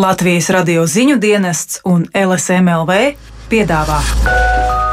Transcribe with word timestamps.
Latvijas 0.00 0.46
radio 0.50 0.86
ziņu 0.88 1.18
dienests 1.20 1.80
un 1.84 2.06
LSMLV 2.16 2.94
piedāvā. 3.50 3.98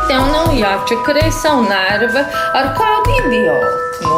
Tev 0.10 0.26
nav 0.34 0.50
jāčakarē 0.58 1.30
savu 1.32 1.64
nervu 1.70 2.24
ar 2.60 2.68
kādu 2.76 3.14
idiotu. 3.22 4.02
Nu? 4.04 4.18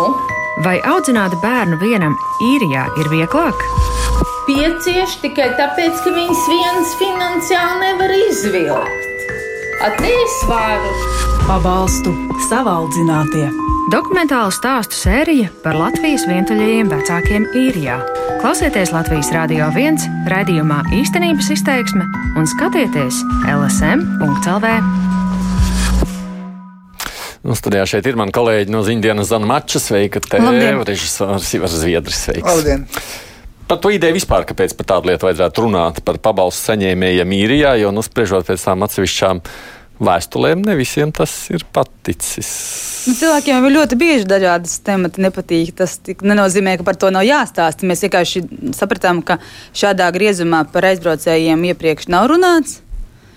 Vai 0.66 0.80
audzināt 0.94 1.36
bērnu 1.44 1.78
vienam 1.84 2.16
īrijā 2.48 2.88
ir 3.04 3.12
vieglāk? 3.12 3.62
Piecieš 4.48 5.20
tikai 5.22 5.52
tāpēc, 5.60 6.02
ka 6.08 6.16
viņas 6.16 6.50
viens 6.56 6.98
finansiāli 7.04 7.80
nevar 7.86 8.16
izvilkt. 8.24 9.09
Atnēs 9.80 10.34
varu. 10.44 10.90
Pabalstu 11.48 12.12
savaldzinātie. 12.50 13.46
Dokumentālu 13.94 14.52
stāstu 14.52 14.98
sērija 14.98 15.48
par 15.64 15.78
Latvijas 15.80 16.26
vientuļajiem 16.28 16.90
vecākiem 16.92 17.46
īrijā. 17.56 17.96
Klausieties 18.42 18.92
Latvijas 18.92 19.30
Rādio 19.32 19.70
1 19.72 20.28
raidījumā 20.28 20.82
īstenības 20.98 21.48
izteiksme 21.56 22.04
un 22.36 22.52
skatieties 22.52 23.22
LSM.CLV. 23.48 24.76
Nu, 27.48 27.56
studijā 27.56 27.88
šeit 27.88 28.12
ir 28.12 28.20
mani 28.20 28.36
kolēģi 28.36 28.76
no 28.76 28.84
Ziņdienas 28.84 29.32
Zana 29.32 29.48
Mača. 29.48 29.80
Sveika, 29.80 30.20
tev, 30.20 30.84
režisors 30.92 31.56
Ivars 31.56 31.80
Zviedris. 31.80 32.20
Sveiks. 32.28 32.52
Labdien! 32.52 32.84
Par 33.70 33.78
to 33.78 33.92
ideju 33.94 34.16
vispār, 34.18 34.48
kāpēc 34.50 34.74
par 34.80 34.88
tādu 34.90 35.12
lietu 35.12 35.28
vajadzētu 35.28 35.62
runāt, 35.68 36.00
par 36.02 36.18
pabalstu 36.18 36.72
saņēmējiem 36.72 37.36
īrijā, 37.38 37.76
jo, 37.78 37.92
nu, 37.94 38.02
spriežot 38.02 38.48
pēc 38.48 38.64
tām 38.66 38.82
atsevišķām 38.88 39.44
vēstulēm, 40.02 40.64
ne 40.66 40.74
visiem 40.80 41.12
tas 41.14 41.34
ir 41.54 41.66
paticis. 41.76 42.50
Nu, 43.06 43.14
cilvēkiem 43.20 43.68
ir 43.68 43.76
ļoti 43.76 44.00
bieži 44.00 44.28
dažādas 44.30 44.80
temati 44.86 45.22
nepatīk. 45.22 45.74
Tas 45.78 46.00
nenozīmē, 46.02 46.80
ka 46.80 46.88
par 46.88 46.98
to 46.98 47.14
nav 47.14 47.28
jāstāsta. 47.28 47.86
Mēs 47.86 48.02
vienkārši 48.08 48.46
sapratām, 48.74 49.22
ka 49.28 49.38
šādā 49.78 50.10
griezumā 50.16 50.64
par 50.74 50.90
aizbraucējiem 50.90 51.70
iepriekš 51.70 52.10
nav 52.10 52.30
runāts. 52.34 52.80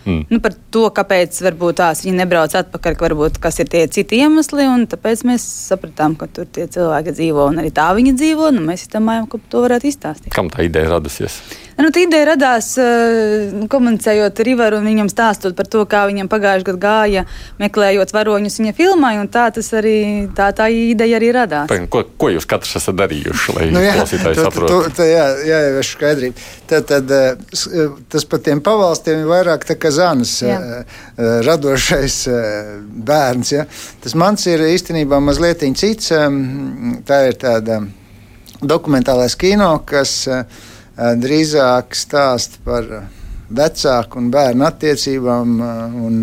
Mm. 0.04 0.24
Nu, 0.30 0.40
par 0.42 0.54
to, 0.74 0.84
kāpēc 0.94 1.38
varbūt 1.46 1.78
tās 1.78 2.02
viņi 2.04 2.18
nebrauc 2.18 2.54
atpakaļ, 2.58 2.96
ka 2.98 3.06
varbūt 3.06 3.38
kas 3.42 3.60
ir 3.62 3.70
tie 3.72 3.84
citi 3.92 4.18
iemesli. 4.22 4.66
Tāpēc 4.92 5.24
mēs 5.28 5.44
sapratām, 5.70 6.16
ka 6.18 6.28
tur 6.32 6.48
tie 6.50 6.66
cilvēki 6.70 7.14
dzīvo 7.18 7.48
un 7.50 7.62
arī 7.62 7.72
tā 7.74 7.88
viņi 7.96 8.16
dzīvo. 8.18 8.50
Nu, 8.56 8.64
mēs 8.66 8.88
domājam, 8.92 9.28
ka 9.30 9.40
to 9.52 9.62
varētu 9.66 9.90
izstāstīt. 9.90 10.32
Kam 10.34 10.50
tā 10.52 10.66
ideja 10.66 10.94
radusies? 10.96 11.38
Nu, 11.82 11.88
tā 11.90 12.04
ideja 12.04 12.28
radās 12.32 12.68
uh, 12.78 13.66
komunicējot 13.70 14.40
ar 14.42 14.48
Ivaru 14.52 14.78
un 14.78 14.86
viņam 14.86 15.08
stāstot 15.10 15.56
par 15.58 15.66
to, 15.70 15.82
kā 15.90 16.04
viņam 16.06 16.28
pagājušajā 16.30 16.66
gadā 16.68 16.80
gāja, 16.82 17.24
meklējot 17.58 18.12
varoņus 18.14 18.58
viņa 18.60 18.74
filmā. 18.76 19.12
Tā, 19.32 19.48
arī, 19.80 19.96
tā, 20.36 20.50
tā 20.54 20.68
ideja 20.70 21.18
arī 21.18 21.32
radās. 21.34 21.66
Pagin, 21.72 21.88
ko, 21.90 22.04
ko 22.18 22.30
jūs 22.30 22.46
katrs 22.48 22.76
esat 22.78 22.98
darījuši, 23.00 23.56
lai 23.56 23.68
nu, 23.74 23.82
jā, 23.82 23.96
klausītāji 23.98 24.38
saprotu? 24.38 24.80
Jā, 25.08 25.26
jā, 25.48 25.60
jā, 25.66 25.84
skaidrība. 25.88 26.46
Tad, 26.70 26.86
tad, 26.92 27.14
uh, 27.16 27.96
tas 28.12 28.26
par 28.30 28.42
tiem 28.46 28.62
pavalstiem 28.64 29.24
ir 29.24 29.30
vairāk 29.32 29.66
tā 29.68 29.78
kā 29.80 29.90
Zanas 29.94 30.36
uh, 30.46 31.00
radošais 31.18 32.18
uh, 32.30 32.74
bērns. 33.10 33.54
Ja? 33.56 33.66
Tas 34.04 34.14
mans 34.18 34.46
ir 34.50 34.62
īstenībā 34.70 35.18
mazliet 35.24 35.66
cits. 35.78 36.12
Um, 36.14 37.00
tā 37.06 37.24
ir 37.30 37.40
tāda 37.42 37.82
dokumentālais 38.62 39.34
kino, 39.38 39.74
kas 39.86 40.20
uh, 40.30 40.44
drīzāk 40.96 41.96
stāsta 41.96 42.60
par 42.64 42.88
vecāku 43.52 44.20
un 44.20 44.30
bērnu 44.32 44.66
attiecībām 44.66 45.56
un, 46.06 46.22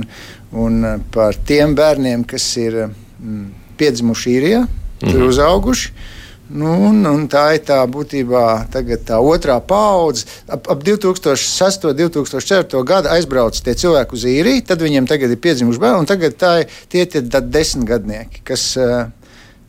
un 0.52 0.80
par 1.14 1.38
tiem 1.46 1.76
bērniem, 1.78 2.26
kas 2.30 2.46
ir 2.62 2.80
piedzimuši 3.80 4.38
īrijā, 4.38 4.64
tur 5.02 5.20
mhm. 5.20 5.28
uzauguši. 5.30 5.94
Nu, 6.50 6.72
un, 6.88 7.04
un 7.06 7.28
tā 7.30 7.44
ir 7.54 7.62
tā 7.68 7.78
būtībā 7.86 8.44
tā 8.74 9.20
otrā 9.22 9.60
paudze. 9.62 10.26
Ap, 10.50 10.66
ap 10.74 10.82
2006. 10.82 11.86
un 11.86 12.00
2004. 12.00 12.82
gadu 12.90 13.12
aizbrauca 13.14 13.62
tie 13.68 13.76
cilvēki 13.78 14.18
uz 14.18 14.26
īriju, 14.32 14.64
tad 14.66 14.82
viņiem 14.82 15.06
tagad 15.10 15.30
ir 15.30 15.42
piedzimuši 15.44 15.84
bērni, 15.84 16.02
un 16.02 16.10
tagad 16.10 16.40
tā 16.42 16.56
ir 16.64 16.80
tie 16.90 17.06
ir 17.06 17.30
desmitgadnieki, 17.54 18.42
kas 18.50 18.66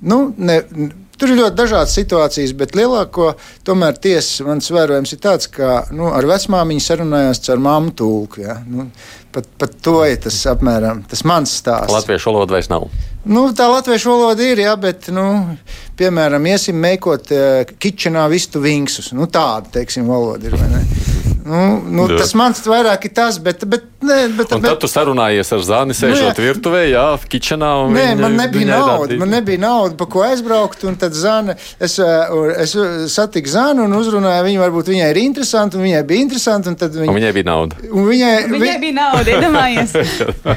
nu, 0.00 0.22
ne, 0.40 0.62
Tur 1.20 1.34
ir 1.34 1.36
ļoti 1.42 1.56
dažādas 1.58 1.94
situācijas, 1.98 2.54
bet 2.56 2.72
lielāko 2.78 3.34
tomēr 3.68 3.98
tiesas 4.00 4.40
mans 4.46 4.70
vērojums 4.72 5.12
ir 5.12 5.20
tāds, 5.20 5.50
ka 5.52 5.82
nu, 5.92 6.08
ar 6.16 6.24
vecmāmiņu 6.30 6.84
sarunājās 6.84 7.42
ar 7.52 7.60
māmu 7.60 7.92
tulku. 7.96 8.40
Ja? 8.46 8.56
Nu, 8.64 8.86
pat, 9.34 9.50
pat 9.60 9.76
to 9.84 9.98
ir 10.08 10.16
tas 10.24 10.38
apmēram 10.48 11.04
tas 11.10 11.20
mans 11.28 11.52
stāsts. 11.60 11.92
Latviešu 11.92 12.32
valoda 12.32 12.56
vairs 12.56 12.70
nav. 12.72 12.88
Nu, 13.28 13.44
tā 13.52 13.66
latviešu 13.68 14.14
valoda 14.14 14.46
ir, 14.48 14.62
jā, 14.64 14.72
bet, 14.80 15.10
nu, 15.12 15.26
piemēram, 16.00 16.46
iesim 16.48 16.80
meklēt 16.80 17.34
uh, 17.36 17.74
kitchenā 17.76 18.24
vistu 18.32 18.62
vinksus. 18.64 19.12
Nu, 19.12 19.28
tāda, 19.28 19.68
teiksim, 19.76 20.08
valoda 20.08 20.48
ir. 20.48 20.56
Nu, 21.44 21.60
nu, 21.84 22.08
tas 22.14 22.32
mans 22.38 22.64
vairāk 22.64 23.10
ir 23.10 23.14
tas, 23.16 23.40
bet. 23.44 23.68
bet, 23.68 23.84
ne, 24.10 24.20
bet 24.36 24.52
un 24.52 24.62
bet, 24.62 24.70
tad 24.70 24.82
tu 24.82 24.90
sarunājies 24.90 25.52
ar 25.56 25.64
Zāni, 25.66 25.96
sēžot 25.96 26.38
nē, 26.38 26.44
virtuvē, 26.48 26.82
jā, 26.90 27.06
kičenā. 27.32 27.70
Nē, 27.90 28.04
viņa, 28.10 28.20
man 28.20 28.36
nebija 28.40 28.68
naudas, 28.70 29.18
man 29.20 29.32
nebija 29.36 29.62
naudas, 29.62 29.96
pa 30.00 30.08
ko 30.10 30.24
aizbraukt. 30.26 30.84
Un 30.90 30.98
tad 31.00 31.16
Zāne, 31.16 31.56
es, 31.78 31.98
eh, 32.02 32.34
es 32.64 32.74
satiku 33.14 33.50
Zānu 33.50 33.86
un 33.86 33.96
uzrunāju 33.98 34.46
viņu, 34.48 34.62
varbūt 34.64 34.92
viņai 34.92 35.10
ir 35.14 35.22
interesanti, 35.22 35.78
un 35.78 35.86
viņai 35.86 36.02
bija 36.08 36.26
interesanti. 36.26 36.70
Un 36.70 36.76
viņa, 36.80 37.08
un 37.08 37.18
viņai 37.18 37.32
bija 37.36 37.48
nauda. 37.48 37.80
Un 37.90 38.08
viņai, 38.08 38.32
viņai 38.54 38.76
bija 38.82 38.96
nauda, 38.98 39.36
iedomājies. 39.36 39.96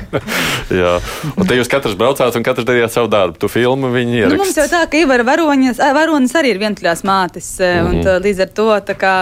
jā, 0.84 0.94
un 1.38 1.50
te 1.50 1.60
jūs 1.60 1.72
katrs 1.72 1.98
braucāt 2.00 2.36
un 2.40 2.46
katrs 2.46 2.68
darījāt 2.68 2.96
savu 2.96 3.12
darbu. 3.14 3.40
Tu 3.42 3.52
filmu 3.52 3.92
viņi 3.94 4.20
ierakst. 4.22 4.36
Nu, 4.36 4.42
mums 4.42 4.58
jau 4.58 4.68
tā, 4.72 4.84
ka 4.90 5.00
Ivara 5.00 5.26
varoņas, 5.28 5.82
varonis 5.96 6.36
arī 6.40 6.54
ir 6.56 6.62
vientuļās 6.64 7.04
mātes, 7.08 7.50
mm 7.60 7.66
-hmm. 7.66 7.90
un 7.90 7.98
mhm. 7.98 8.06
tā, 8.08 8.18
līdz 8.24 8.44
ar 8.46 8.54
to 8.60 8.70
tā 8.90 8.98
kā, 9.00 9.16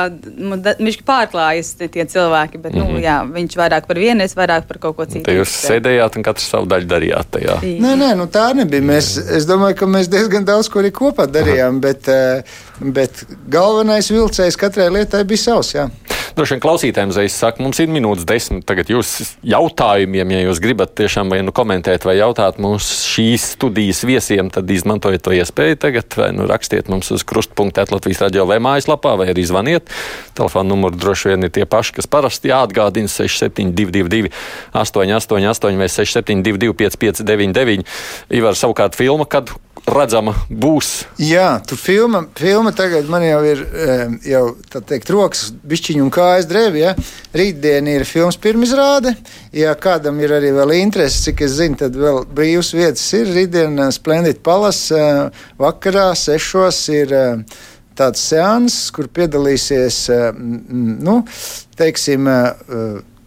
viņš 0.80 1.02
pārklājas 1.08 1.74
tie 1.81 2.06
cilvēki, 2.06 2.62
bet 2.62 2.74
mm 2.74 2.80
-hmm. 2.80 2.88
nu, 2.88 3.00
mhm. 3.00 3.03
jā, 3.03 3.18
viņš 3.38 3.58
vairāk 3.58 3.88
par 3.88 4.00
vienu, 4.00 4.21
es 4.26 4.36
vairāk 4.38 4.68
par 4.70 4.80
kaut 4.84 4.98
ko 4.98 5.08
citu. 5.09 5.24
Tad 5.28 5.38
jūs 5.38 5.54
sēdējāt 5.66 6.18
un 6.20 6.26
katrs 6.28 6.50
savu 6.54 6.70
daļu 6.72 6.90
darījāt 6.92 7.32
tajā. 7.38 7.58
Nē, 7.64 7.96
nē, 8.00 8.12
nu 8.20 8.28
tā 8.32 8.48
nebija. 8.58 8.86
Mēs, 8.92 9.14
es 9.40 9.48
domāju, 9.50 9.80
ka 9.82 9.90
mēs 9.90 10.12
diezgan 10.12 10.48
daudz 10.48 10.70
ko 10.72 10.82
arī 10.84 10.94
kopā 10.96 11.28
darījām, 11.32 11.80
Aha. 11.80 11.86
bet, 11.88 12.09
eh, 12.12 12.58
bet 13.00 13.24
galvenais 13.52 14.12
vilcējs 14.12 14.60
katrai 14.60 14.90
lietai 14.94 15.24
bija 15.28 15.46
savs. 15.50 15.76
Jā. 15.78 15.90
Droši 16.38 16.56
vien 16.56 16.64
klausītājiem 16.64 17.12
uzreiz 17.14 17.36
saka, 17.36 17.64
mums 17.64 17.80
ir 17.82 17.92
minūtes 17.92 18.26
desmit. 18.28 18.66
Tagad 18.68 18.92
jūs 18.92 19.36
jautājumiem, 19.48 20.34
ja 20.36 20.44
jūs 20.46 20.62
gribat 20.64 20.94
tiešām 21.00 21.32
vai 21.34 21.42
nu 21.46 21.54
komentēt 21.56 22.06
vai 22.08 22.18
jautāt 22.20 22.59
mūsu 22.62 22.98
šīs 23.12 23.52
studijas 23.56 24.04
viesiem, 24.08 24.52
tad 24.54 24.70
izmantojiet 24.72 25.24
to 25.26 25.36
iespēju 25.36 25.80
tagad 25.81 26.18
vai 26.18 26.30
nu 26.36 26.48
rakstiet 26.50 26.92
mums 26.92 27.12
uz 27.14 27.26
krustpunktu 27.28 27.88
Latvijas 27.92 28.22
radio 28.24 28.46
vai 28.50 28.60
mājaslapā 28.64 29.16
vai 29.20 29.30
arī 29.34 29.46
zvaniet. 29.48 29.90
Telefona 30.38 30.70
numuri 30.72 31.00
droši 31.02 31.34
vien 31.34 31.48
ir 31.48 31.54
tie 31.54 31.66
paši, 31.70 31.98
kas 32.00 32.10
parasti 32.12 32.52
jāatgādina 32.52 33.12
6722, 33.12 34.31
888 34.76 35.81
vai 35.81 35.90
672, 35.92 36.74
559, 36.86 37.86
Ivar 38.42 38.58
savukārt 38.58 38.98
filma, 38.98 39.28
kad 39.30 39.52
redzama 39.90 40.34
būs. 40.50 40.90
Jā, 41.22 41.59
tur 41.68 41.80
filma, 41.80 42.24
filma 42.38 42.72
tagad 42.75 43.09
man 43.12 43.24
jau 43.25 43.40
ir 43.47 43.64
jau 44.28 44.44
teikt, 44.88 45.09
rokas, 45.14 45.50
bišķiņu 45.68 46.06
un 46.06 46.14
kājas 46.14 46.47
drēbi. 46.50 46.84
Ja? 46.84 46.94
Rītdien 47.38 47.90
ir 47.92 48.06
filmas 48.08 48.40
pirmizrāde. 48.42 49.16
Ja 49.56 49.74
kādam 49.80 50.22
ir 50.24 50.36
arī 50.38 50.53
vēl 50.56 50.75
interesi, 50.80 51.25
cik 51.28 51.46
es 51.47 51.58
zinu, 51.59 51.80
tad 51.81 51.97
vēl 51.97 52.24
brīvas 52.30 52.74
vietas 52.78 53.06
ir. 53.18 53.31
Rītdien 53.36 53.80
Splendid 53.96 54.42
Palas 54.46 54.88
vakarā 55.59 56.12
sešos 56.18 56.81
ir 56.96 57.16
tāds 57.98 58.22
seans, 58.24 58.75
kur 58.96 59.09
piedalīsies, 59.12 60.06
nu, 60.40 61.22
teiksim, 61.78 62.30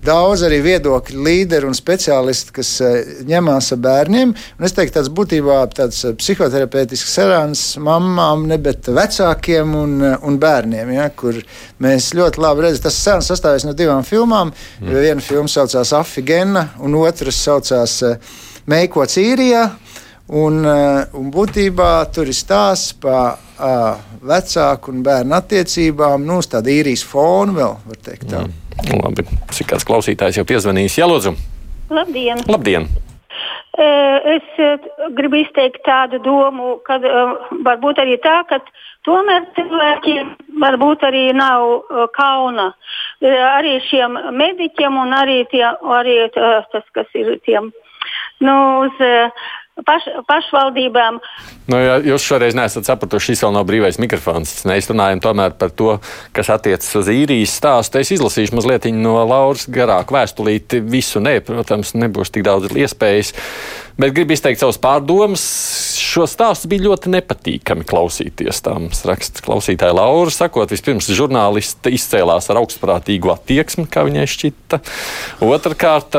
daudz 0.05 0.45
arī 0.47 0.61
viedokļu 0.65 1.23
līderi 1.25 1.69
un 1.69 1.77
speciālisti, 1.77 2.53
kas 2.59 2.71
uh, 2.85 2.95
ņemās 3.29 3.71
ar 3.75 3.81
bērniem. 3.85 4.35
Un 4.59 4.67
es 4.67 4.75
teiktu, 4.77 4.97
tas 4.99 5.11
būtībā 5.13 5.59
tāds 5.75 6.03
uh, 6.07 6.15
psihoterapeitisks 6.19 7.17
serāns 7.19 7.65
mamām, 7.83 8.47
ne 8.51 8.59
bet 8.63 8.89
vecākiem 8.89 9.77
un, 9.79 9.97
uh, 10.03 10.17
un 10.27 10.39
bērniem, 10.43 10.95
ja, 10.97 11.09
kur 11.17 11.39
mēs 11.85 12.13
ļoti 12.19 12.43
labi 12.45 12.67
redzam, 12.67 12.87
tas 12.87 13.01
serāns 13.07 13.31
sastāvēs 13.33 13.69
no 13.69 13.77
divām 13.77 14.05
filmām. 14.07 14.53
Mm. 14.81 14.95
Viena 14.95 15.25
filma 15.25 15.51
saucās 15.51 15.95
Afigena, 15.97 16.69
un 16.85 16.99
otras 17.01 17.41
saucās 17.45 18.01
Meikots 18.71 19.19
īrijā. 19.21 19.69
Un, 20.25 20.63
un 20.65 21.27
būtībā 21.29 21.89
tur 22.17 22.31
ir 22.33 22.37
stāsts 22.37 22.95
par 22.97 23.35
uh, 23.37 23.99
vecāku 24.25 24.95
un 24.95 25.03
bērnu 25.05 25.37
attiecībām, 25.37 26.25
nu, 26.25 26.39
uz 26.41 26.49
tādu 26.49 26.73
īrijas 26.73 27.05
fonu 27.05 27.59
vēl, 27.59 27.75
var 27.85 28.01
teikt. 28.09 28.31
Tā. 28.31 28.47
Mm. 28.47 28.64
Nu, 28.91 29.01
labi, 29.01 29.25
cik 29.55 29.73
kāds 29.73 29.87
klausītājs 29.89 30.39
jau 30.41 30.47
piezvanījis. 30.49 30.99
Jā, 31.01 31.09
lūdzu. 31.11 31.35
Labdien! 31.95 32.43
Labdien. 32.51 32.89
Es 33.75 34.51
gribu 35.19 35.41
izteikt 35.41 35.83
tādu 35.87 36.21
domu, 36.23 36.77
ka 36.87 37.01
varbūt 37.67 37.99
arī 38.05 38.15
tā, 38.23 38.37
ka 38.47 38.61
tomēr 39.07 39.49
cilvēkiem 39.57 40.31
varbūt 40.63 41.03
arī 41.09 41.25
nav 41.35 41.83
kauna. 42.15 42.69
Arī 43.25 43.81
šiem 43.89 44.15
mediķiem 44.39 45.01
un 45.03 45.17
arī, 45.19 45.41
tie, 45.51 45.65
arī 45.99 46.21
tas, 46.37 46.87
kas 46.95 47.11
ir 47.19 47.35
tiem 47.43 47.73
nu, 48.41 48.57
uz 48.87 48.97
paš, 49.83 50.07
pašvaldībām. 50.29 51.19
Nu, 51.71 51.79
ja 51.81 51.97
jūs 52.05 52.25
šoreiz 52.27 52.55
nesat 52.57 52.87
sapratuši, 52.87 53.33
šis 53.33 53.45
vēl 53.45 53.55
nav 53.57 53.67
brīvais 53.69 53.99
mikrofons. 54.03 54.53
Mēs 54.69 54.91
runājam 54.93 55.23
par 55.59 55.73
to, 55.75 55.97
kas 56.37 56.53
attiecas 56.55 56.91
uz 57.01 57.11
īrijas 57.11 57.57
stāstu. 57.59 57.99
Es 57.99 58.13
izlasīšu 58.15 58.55
mazliet 58.59 58.87
no 58.95 59.17
Lauras 59.25 59.67
garāku 59.71 60.15
vēstulīti. 60.19 60.83
Visu 60.95 61.23
nē, 61.25 61.41
protams, 61.47 61.95
nebūs 61.99 62.31
tik 62.35 62.47
daudz 62.47 62.71
iespējas. 62.75 63.35
Bet 63.95 64.11
gribu 64.11 64.35
izteikt 64.35 64.59
savus 64.59 64.79
pārdomas. 64.83 65.43
Šo 65.95 66.25
stāstu 66.27 66.67
bija 66.71 66.83
ļoti 66.89 67.13
nepatīkami 67.15 67.85
klausīties. 67.87 68.59
Tā 68.67 68.73
mums 68.75 69.05
raksta 69.07 69.43
klausītāja 69.45 69.95
Laura. 69.95 70.33
Sakot, 70.35 70.73
vispirms 70.75 71.07
žurnālisti 71.15 71.93
izcēlās 71.95 72.51
ar 72.51 72.59
augstprātīgu 72.59 73.31
attieksmi, 73.31 73.87
kā 73.91 74.03
viņai 74.07 74.25
šķita. 74.31 74.81
Otrakārt, 75.47 76.19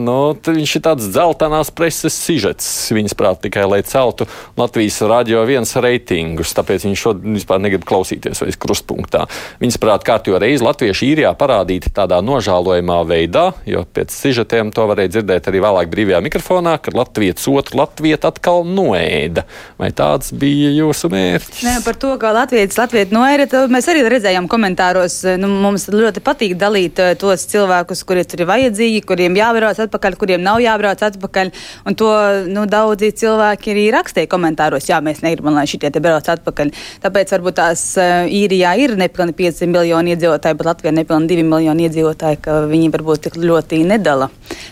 nu, 0.00 0.16
viņš 0.46 0.74
ir 0.78 0.84
tāds 0.86 1.10
dzeltenās 1.12 1.72
preses 1.76 2.16
sižets. 2.16 2.70
Viņas 2.96 3.16
prāt 3.20 3.42
tikai 3.44 3.66
lai 3.68 3.82
celtu 3.84 4.24
Latvijas 4.56 5.02
radio 5.04 5.44
viens 5.48 5.74
reitingus, 5.76 6.54
tāpēc 6.56 6.88
viņš 6.88 7.04
šodien 7.04 7.36
vispār 7.36 7.60
negrib 7.60 7.84
klausīties 7.88 8.40
vairs 8.44 8.60
krustpunktā. 8.60 9.26
Viņas 9.60 9.80
prāt 9.82 10.08
kārtjo 10.08 10.40
reizi 10.40 10.64
latvieši 10.64 11.12
īrijā 11.12 11.34
parādīti 11.36 11.92
tādā 11.96 12.22
nožēlojamā 12.24 13.02
veidā, 13.12 13.50
jo 13.68 13.84
pēc 13.84 14.16
sižetiem 14.16 14.72
to 14.72 14.88
varēja 14.88 15.18
dzirdēt 15.18 15.52
arī 15.52 15.64
vēlāk 15.68 15.92
brīvajā 15.92 16.24
mikrofonā, 16.24 16.78
kad 16.80 16.96
latviešu 17.10 17.56
otru 17.58 17.78
latviešu 17.80 18.28
atkal 18.28 18.62
noēda. 18.64 19.44
Vai 19.78 19.90
tāds 19.90 20.30
bija 20.32 20.70
jūsu 20.70 21.10
mērķis? 21.10 21.64
Nē, 21.66 21.74
par 21.84 21.96
to, 21.98 22.14
kā 22.20 22.30
latviešu 22.34 22.78
latviešu 22.78 23.14
noēda, 23.14 23.64
mēs 23.72 23.88
arī 23.90 24.04
redzējām 24.06 24.46
komentāros. 24.50 25.24
Nu, 25.40 25.48
mums 25.48 25.88
ļoti 25.90 26.22
patīk 26.22 26.56
dalīt 26.60 27.00
eh, 27.02 27.14
tos 27.18 27.46
cilvēkus, 27.50 28.04
kuriem 28.06 28.28
tur 28.30 28.44
ir 28.44 28.50
vajadzīgi, 28.50 29.02
kuriem 29.06 29.36
jābrauc 29.38 29.80
atpakaļ, 29.86 30.16
kuriem 30.20 30.44
nav 30.44 30.60
jābrauc 30.62 31.02
atpakaļ. 31.10 31.52
Un 31.88 31.98
to 31.98 32.10
nu, 32.46 32.66
daudzi 32.70 33.10
cilvēki 33.22 33.74
arī 33.74 33.86
rakstīja 33.94 34.30
komentāros. 34.30 34.88
Jā, 34.90 35.00
mēs 35.02 35.24
negribam, 35.26 35.56
lai 35.58 35.66
šitie 35.70 35.90
te 35.90 36.02
brauc 36.02 36.28
atpakaļ. 36.30 36.70
Tāpēc 37.02 37.34
varbūt 37.34 37.58
tās 37.58 37.84
uh, 37.98 38.28
īrijā 38.30 38.76
ir 38.84 38.94
nepilni 39.00 39.34
5 39.36 39.64
miljoni 39.70 40.14
iedzīvotāji, 40.14 40.60
bet 40.60 40.70
Latvijā 40.70 40.94
nepilni 40.94 41.30
2 41.32 41.48
miljoni 41.48 41.88
iedzīvotāji, 41.88 42.42
ka 42.44 42.60
viņi 42.70 42.92
varbūt 42.94 43.26
tik 43.26 43.40
ļoti 43.40 43.82
nedala 43.88 44.30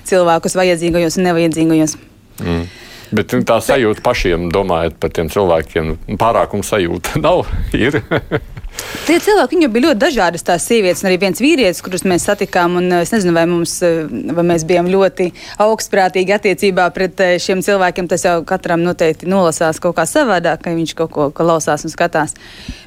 cilvēkus 0.08 0.58
vajadzīgajos 0.58 1.19
un 1.19 1.29
nevajadzīgajos. 1.31 1.99
Mm. 2.44 2.69
Bet 3.08 3.32
tā 3.49 3.56
sajūta 3.64 4.05
pašiem, 4.05 4.50
domājot 4.52 4.99
par 5.00 5.12
tiem 5.17 5.31
cilvēkiem, 5.32 5.94
pārākuma 6.20 6.67
sajūta 6.67 7.20
nav. 7.25 7.46
Tie 9.08 9.17
cilvēki 9.25 9.58
jau 9.62 9.70
bija 9.73 9.87
ļoti 9.88 10.00
dažādi. 10.02 10.40
Tās 10.44 10.67
sievietes, 10.69 11.00
un 11.02 11.08
arī 11.08 11.17
viens 11.23 11.40
vīrietis, 11.40 11.81
kurus 11.82 12.05
mēs 12.08 12.26
satikām. 12.29 12.76
Un, 12.79 12.93
es 13.00 13.11
nezinu, 13.14 13.32
vai, 13.35 13.44
mums, 13.49 13.79
vai 14.37 14.44
mēs 14.46 14.67
bijām 14.69 14.90
ļoti 14.93 15.31
augstprātīgi 15.64 16.35
attiecībā 16.37 16.85
pret 16.94 17.23
eh, 17.25 17.35
šiem 17.43 17.64
cilvēkiem. 17.64 18.11
Tas 18.12 18.26
jau 18.29 18.37
katram 18.49 18.84
noteikti 18.84 19.29
nolasās 19.31 19.81
kaut 19.82 19.96
kā 19.99 20.05
savādāk, 20.08 20.61
ka 20.64 20.75
viņš 20.76 20.94
kaut 21.00 21.14
ko 21.14 21.29
klausās 21.34 21.87
un 21.88 21.94
skatās. 21.94 22.37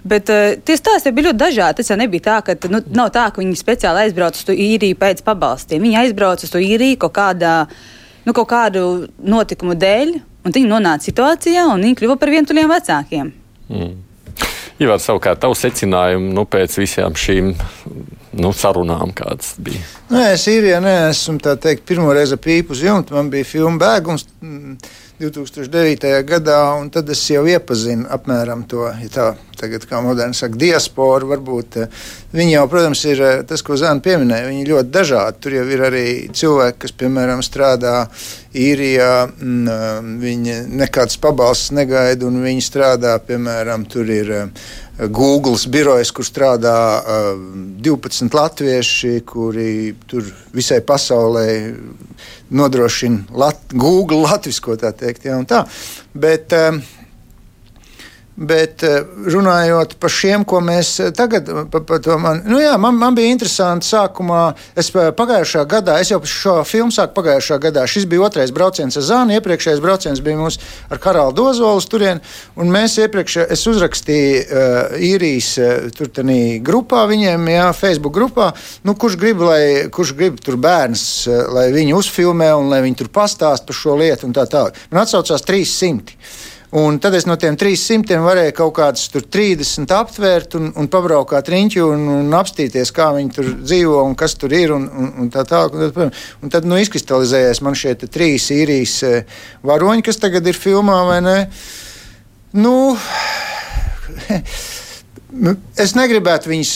Bet 0.07 0.30
uh, 0.33 0.54
tie 0.65 0.77
stāsti 0.77 1.13
bija 1.13 1.31
ļoti 1.31 1.42
dažādi. 1.42 1.81
Tas 1.81 1.92
jau 1.92 1.97
nebija 2.00 2.27
tā, 2.30 2.38
ka 2.45 2.71
nu, 2.71 2.83
nav 2.94 3.09
tā, 3.18 3.27
ka 3.33 3.42
viņi 3.42 3.57
speciāli 3.59 4.06
aizbrauc 4.06 4.38
uz 4.38 4.54
īriju 4.54 5.01
pēc 5.01 5.25
pabalstiem. 5.25 5.81
Viņi 5.81 6.06
aizbrauc 6.06 6.45
uz 6.45 6.56
īriju 6.62 7.01
kaut 7.04 7.18
kādā 7.18 7.56
veidā 7.65 8.00
nu, 8.25 8.33
kaut 8.33 8.50
kādu 8.51 8.85
notikumu 9.18 9.75
dēļ, 9.79 10.13
un 10.45 10.56
viņi 10.56 10.69
nonāca 10.69 11.09
situācijā, 11.09 11.68
un 11.73 11.85
viņi 11.85 12.00
kļuva 12.00 12.18
par 12.21 12.33
vientuļiem 12.33 12.71
vecākiem. 12.71 13.33
Mm. 13.71 13.91
Ivar, 14.81 15.01
savukārt, 15.01 15.41
tavu 15.44 15.53
secinājumu 15.57 16.31
nu, 16.33 16.47
pēc 16.50 16.79
visām 16.81 17.13
šīm 17.18 17.51
nu, 18.38 18.51
sarunām, 18.56 19.13
kādas 19.16 19.56
bija? 19.62 19.83
Nē, 20.12 20.31
es 20.36 20.48
īrijā 20.51 20.80
neesmu 20.83 21.39
teikt, 21.42 21.86
pirmo 21.88 22.12
reizi 22.16 22.39
pīpu 22.39 22.75
uz 22.75 22.83
jumta. 22.83 23.16
Man 23.18 23.31
bija 23.33 23.48
filma 23.48 23.80
Bēgums 23.81 24.28
2009. 24.42 26.07
Mm, 26.07 26.25
gadā, 26.28 26.60
un 26.80 26.89
tad 26.94 27.10
es 27.13 27.22
jau 27.30 27.44
iepazinu 27.48 28.10
apmēram 28.12 28.66
to, 28.69 28.88
ja 29.04 29.12
tā 29.13 29.28
tagad, 29.62 29.86
kā 29.89 30.01
moderni 30.04 30.38
saka, 30.38 30.57
diaspora. 30.60 31.28
Varbūt 31.31 31.80
eh, 31.81 32.04
viņi 32.33 32.56
jau, 32.56 32.66
protams, 32.72 33.04
ir 33.10 33.24
eh, 33.25 33.42
tas, 33.48 33.63
ko 33.66 33.78
Zana 33.80 34.04
pieminēja. 34.04 34.50
Viņi 34.50 34.69
ļoti 34.72 34.94
dažādi. 34.94 35.42
Tur 35.44 35.57
jau 35.60 35.66
ir 35.75 35.86
arī 35.88 36.06
cilvēki, 36.38 36.80
kas, 36.86 36.95
piemēram, 37.04 37.44
strādā 37.45 37.95
īrijā, 38.57 39.12
mm, 39.31 39.74
eh, 39.75 39.98
viņi 40.25 40.60
nekāds 40.81 41.19
pabalsts 41.22 41.75
negaida, 41.78 42.28
un 42.28 42.42
viņi 42.45 42.66
strādā, 42.66 43.18
piemēram, 43.28 43.86
tur 43.92 44.10
ir 44.12 44.33
Google 45.09 45.57
birojas, 45.68 46.12
kur 46.13 46.25
strādā 46.27 46.77
uh, 47.01 47.30
12 47.81 48.36
latvieši, 48.38 49.13
kuri 49.25 49.95
tur 50.07 50.27
visai 50.53 50.81
pasaulē 50.86 51.45
nodrošina 52.53 53.33
lat 53.33 53.74
Google 53.74 54.21
latvisko 54.30 54.77
tā 54.77 54.94
teikt. 54.94 55.25
Ja, 55.25 55.39
tā. 55.48 55.63
Bet, 56.13 56.53
uh, 56.53 57.00
Bet 58.36 58.83
eh, 58.88 59.01
runājot 59.28 59.98
par 60.00 60.12
šiem, 60.13 60.45
ko 60.48 60.62
mēs 60.63 60.94
eh, 61.04 61.10
tagad 61.12 61.50
par 61.72 62.00
to 62.00 62.16
man, 62.22 62.39
nu 62.48 62.62
jā, 62.62 62.72
man, 62.80 62.95
man 62.95 63.16
bija 63.18 63.33
interesanti 63.33 63.89
sākumā. 63.89 64.54
Es 64.80 64.88
pagājušā 64.92 65.66
gadā, 65.69 65.98
es 66.00 66.13
jau 66.13 66.22
šo 66.24 66.54
filmu 66.68 66.95
sāku 66.95 67.18
pagājušā 67.18 67.57
gadā. 67.62 67.83
Šis 67.92 68.07
bija 68.10 68.24
otrais 68.30 68.54
brauciens 68.56 68.95
ar 68.98 69.04
Zānu. 69.04 69.36
Iepriekšējais 69.36 69.81
brauciens 69.83 70.24
bija 70.24 70.39
mums 70.39 70.62
ar 70.88 71.01
Karālu 71.04 71.36
Dozolu 71.36 71.83
turien. 71.92 72.22
Un 72.56 72.72
mēs 72.72 72.95
iepriekš, 73.04 73.36
es 73.51 73.66
uzrakstīju 73.68 74.39
uh, 74.45 74.95
īrijas 75.01 75.50
tādā 75.98 76.24
grupā 76.63 77.04
viņiem, 77.10 77.48
jā, 77.51 77.68
Facebook 77.75 78.13
grupā, 78.16 78.51
nu, 78.88 78.95
kurš 79.00 79.18
grib, 79.19 79.42
lai, 79.44 79.89
kurš 79.92 80.13
grib 80.18 80.39
tur 80.44 80.60
bērns, 80.62 81.04
lai 81.51 81.68
viņu 81.74 81.98
uzfilmē 82.00 82.51
un 82.60 82.72
lai 82.72 82.81
viņi 82.86 83.01
tur 83.01 83.12
pastāst 83.13 83.68
par 83.68 83.78
šo 83.78 83.98
lietu 84.00 84.30
un 84.30 84.36
tā 84.38 84.45
tālāk. 84.50 84.78
Man 84.92 85.04
atsaucās 85.04 85.45
300. 85.48 86.16
Un 86.71 87.01
tad 87.03 87.18
es 87.18 87.25
no 87.27 87.35
tiem 87.35 87.57
300 87.59 88.21
varēju 88.23 88.53
kaut 88.56 88.71
kādus 88.77 89.09
30 89.12 89.91
aptvērt 89.91 90.53
un, 90.56 90.69
un 90.79 90.88
pabraukāt 90.91 91.50
riņķi 91.51 91.81
un, 91.83 92.06
un 92.13 92.35
apstīties, 92.38 92.94
kā 92.95 93.09
viņi 93.18 93.33
tur 93.35 93.50
dzīvo 93.59 93.97
un 94.07 94.15
kas 94.15 94.38
tur 94.39 94.56
ir. 94.56 94.71
Un, 94.71 94.85
un, 94.88 95.09
un 95.19 95.31
tā 95.33 95.44
tālāk. 95.50 95.75
Un 95.75 95.91
tad, 95.91 96.21
un 96.39 96.53
tad 96.53 96.68
nu, 96.69 96.79
izkristalizējās 96.79 97.59
man 97.68 97.75
šie 97.75 97.97
trīs 98.06 98.47
īrijas 98.56 98.95
eh, 99.03 99.41
varoņi, 99.68 100.06
kas 100.07 100.21
tagad 100.23 100.47
ir 100.47 100.56
filmā 100.56 101.01
vai 101.09 101.19
ne. 101.25 101.35
Nu, 102.56 102.95
es 105.83 105.95
negribētu 106.00 106.53
viņus 106.53 106.73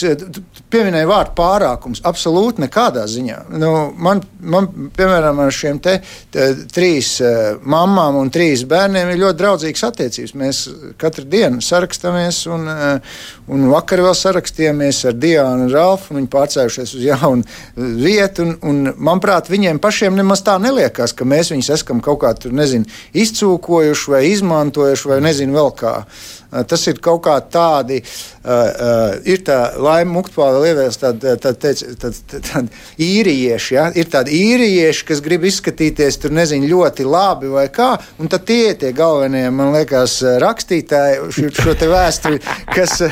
eh, 0.66 0.70
pieminēt 0.72 1.06
vārdu 1.08 1.34
pārākums. 1.38 2.02
Absolūti 2.06 2.62
nekādā 2.64 3.06
ziņā. 3.10 3.38
Nu, 3.56 3.70
man, 3.96 4.22
man, 4.40 4.68
piemēram, 4.96 5.40
ar 5.44 5.54
šiem 5.54 5.78
te, 5.82 5.98
te, 6.34 6.48
trīs 6.74 7.16
uh, 7.22 7.56
mamām 7.62 8.18
un 8.20 8.30
trīs 8.34 8.64
bērniem 8.68 9.12
ir 9.12 9.20
ļoti 9.22 9.40
draudzīgas 9.40 9.86
attiecības. 9.90 10.34
Mēs 10.38 10.62
katru 11.00 11.26
dienu 11.30 11.62
sarakstamies, 11.64 12.42
un, 12.52 12.66
uh, 12.70 13.20
un 13.52 13.68
vakar 13.72 14.02
vēl 14.06 14.16
sarakstījāmies 14.18 15.04
ar 15.10 15.18
Diānu 15.18 15.68
un 15.68 15.74
Ralfu. 15.74 16.16
Viņi 16.18 16.32
pārcēlušies 16.32 16.96
uz 16.98 17.04
jaunu 17.06 17.46
vietu. 17.76 18.46
Un, 18.46 18.56
un, 18.62 18.94
manuprāt, 18.96 19.50
viņiem 19.52 19.80
pašiem 19.82 20.18
nemaz 20.18 20.44
tā 20.46 20.58
neliekas, 20.62 21.14
ka 21.16 21.28
mēs 21.28 21.52
viņus 21.54 21.72
esam 21.78 22.02
kaut 22.04 22.22
kā 22.24 22.34
tur, 22.38 22.54
nezinu, 22.56 22.88
izcūkojuši 23.16 24.12
vai 24.16 24.24
izmantojuši 24.32 25.14
vai 25.14 25.22
nezinu 25.30 25.56
vēl 25.56 25.72
kā. 25.78 25.96
Uh, 26.06 26.34
tas 26.64 26.86
ir 26.86 27.00
kaut 27.02 27.24
kā 27.26 27.36
tādi. 27.52 28.00
Uh, 28.46 28.50
uh, 28.52 29.14
ir 29.26 29.40
tā 29.42 29.56
laima 29.82 30.20
muktpāla 30.20 30.60
lievēs, 30.62 30.98
tā, 31.02 31.10
tā, 31.18 31.34
tā, 31.42 31.52
tā, 31.58 32.10
tā, 32.30 32.60
īrieši, 33.02 33.74
ja? 33.74 33.86
ir 33.90 34.06
tādi 34.12 34.36
īrieši, 34.38 35.02
kas 35.08 35.22
grib 35.24 35.42
izskatīties 35.48 36.20
tur 36.22 36.34
nezinu 36.36 36.68
ļoti 36.70 37.06
labi 37.10 37.50
vai 37.50 37.66
kā, 37.74 37.88
un 38.22 38.30
tad 38.30 38.44
tie 38.46 38.76
tie 38.78 38.92
galvenie, 38.94 39.48
man 39.50 39.72
liekas, 39.74 40.20
rakstītāji 40.42 41.32
šo, 41.34 41.48
šo 41.58 41.74
te 41.80 41.88
vēsturi, 41.90 42.38
kas, 42.70 43.02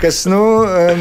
kas 0.00 0.22
nu, 0.32 0.40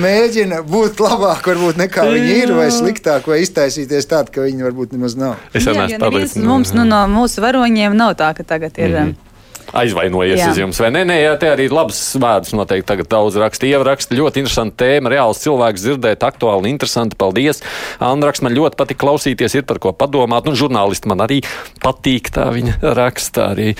mēģina 0.02 0.60
būt 0.68 1.00
labāk 1.04 1.48
varbūt 1.54 1.80
nekā 1.86 2.10
viņi 2.12 2.36
ir, 2.42 2.56
vai 2.58 2.68
sliktāk, 2.76 3.30
vai 3.32 3.40
iztaisīties 3.46 4.10
tādu, 4.12 4.36
ka 4.36 4.50
viņi 4.50 4.68
varbūt 4.68 4.98
nemaz 4.98 5.16
nav. 5.20 5.40
Es 5.56 5.64
jau 5.64 5.78
neesmu 5.78 6.02
pārliecināts. 6.04 6.44
Mums 6.48 6.76
nu, 6.76 6.84
no 6.92 7.06
mūsu 7.12 7.46
varoņiem 7.46 7.96
nav 7.96 8.18
tā, 8.20 8.34
ka 8.36 8.44
tagad 8.48 8.76
ir. 8.76 8.92
Mm 8.92 9.08
-hmm 9.08 9.27
aizvainojies 9.76 10.40
jā. 10.40 10.52
uz 10.52 10.60
jums. 10.62 10.80
Vai 10.82 10.92
ne? 10.96 11.04
Nē, 11.08 11.18
jā, 11.24 11.34
te 11.42 11.50
arī 11.52 11.68
labs 11.72 12.00
vārds 12.22 12.54
noteikti 12.56 12.88
tagad 12.92 13.10
daudz 13.12 13.38
raksta. 13.42 13.68
Ieraksta 13.70 14.18
ļoti 14.18 14.44
interesanti 14.44 14.78
tēma, 14.84 15.12
reāls 15.14 15.42
cilvēks 15.44 15.84
dzirdēt, 15.84 16.24
aktuāli, 16.28 16.72
interesanti. 16.72 17.18
Paldies! 17.20 17.64
Andraks 18.04 18.44
man 18.46 18.56
ļoti 18.56 18.80
patīk 18.80 19.02
klausīties, 19.02 19.58
ir 19.60 19.68
par 19.68 19.82
ko 19.84 19.94
padomāt. 19.98 20.48
Nu, 20.48 20.56
žurnālisti 20.58 21.12
man 21.12 21.26
arī 21.26 21.42
patīk, 21.84 22.32
tā 22.36 22.48
viņa 22.54 22.80
raksta 22.98 23.52
arī. 23.56 23.74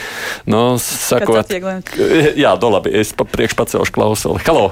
Nu, 0.50 0.66
sakot, 0.82 1.56
jā, 2.44 2.54
do 2.60 2.74
labi, 2.74 2.94
es 3.00 3.16
pa 3.16 3.28
priekš 3.28 3.58
pacelšu 3.60 3.96
klausuli. 3.96 4.44
Halo! 4.48 4.72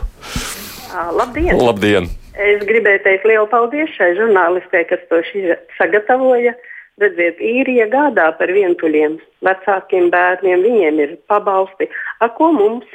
Labdien! 1.15 1.57
Labdien! 1.59 2.13
Es 2.35 2.63
gribēju 2.67 2.99
teikt 3.05 3.27
lielu 3.29 3.47
paldies 3.47 3.91
šai 3.95 4.11
žurnālistē, 4.17 4.83
kas 4.89 5.03
to 5.11 5.21
sagatavoja. 5.77 6.55
Redziet, 7.01 7.41
īrija 7.43 7.89
gādā 7.91 8.29
par 8.39 8.51
vientuļiem, 8.55 9.17
vecākiem 9.43 10.05
bērniem, 10.13 10.61
viņiem 10.63 11.01
ir 11.03 11.17
pabalsti. 11.27 11.89
A, 12.23 12.29
ko 12.31 12.53
mums? 12.55 12.87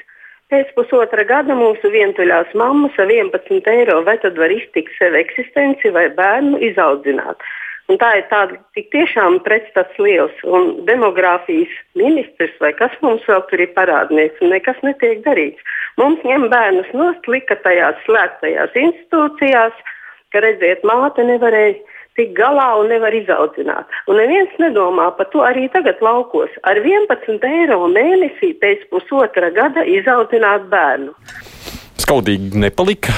Pēc 0.50 0.70
pusotra 0.74 1.22
gada 1.28 1.54
mūsu 1.54 1.90
vientuļās 1.92 2.54
mammas 2.58 2.96
ar 2.98 3.12
11 3.12 3.68
eiro 3.70 4.00
vai 4.06 4.16
tad 4.22 4.40
var 4.40 4.50
iztikt 4.50 4.96
sev 4.96 5.14
eksistenci 5.20 5.92
vai 5.94 6.08
bērnu 6.16 6.58
izaudzināt. 6.70 7.44
Un 7.90 8.00
tā 8.00 8.08
ir 8.18 8.24
tāda 8.30 8.56
tik 8.74 8.88
tiešām 8.94 9.40
pretstats 9.44 10.00
liels. 10.00 10.34
Un 10.46 10.72
demogrāfijas 10.88 11.70
ministrs 11.98 12.56
vai 12.64 12.72
kas 12.80 12.96
mums 13.04 13.28
vēl 13.28 13.44
tur 13.50 13.62
ir 13.66 13.72
parādnieks, 13.76 14.40
un 14.40 14.54
nekas 14.54 14.80
netiek 14.86 15.20
darīts. 15.28 15.60
Mums 16.00 16.24
ņem 16.24 16.48
bērnus 16.50 16.90
nost, 16.96 17.28
lika 17.28 17.60
tajās 17.66 18.00
slēgtajās 18.08 18.76
institūcijās, 18.86 19.88
ka 20.32 20.46
redziet, 20.46 20.86
māte 20.88 21.26
nevarēja 21.26 21.76
tik 22.18 22.32
galā 22.38 22.72
un 22.80 22.90
nevar 22.92 23.14
izaudzināt. 23.16 23.90
Un 24.10 24.20
neviens 24.20 24.56
nedomā 24.62 25.10
par 25.18 25.30
to 25.32 25.44
arī 25.46 25.68
tagad 25.74 26.02
laukos. 26.04 26.52
Ar 26.66 26.80
11 26.82 27.46
eiro 27.50 27.84
mēnesī 27.92 28.54
pēc 28.60 28.88
pusotra 28.92 29.52
gada 29.54 29.86
izaudzināt 29.86 30.66
bērnu. 30.72 31.14
Skaudīgi 32.00 32.58
nepalika. 32.58 33.14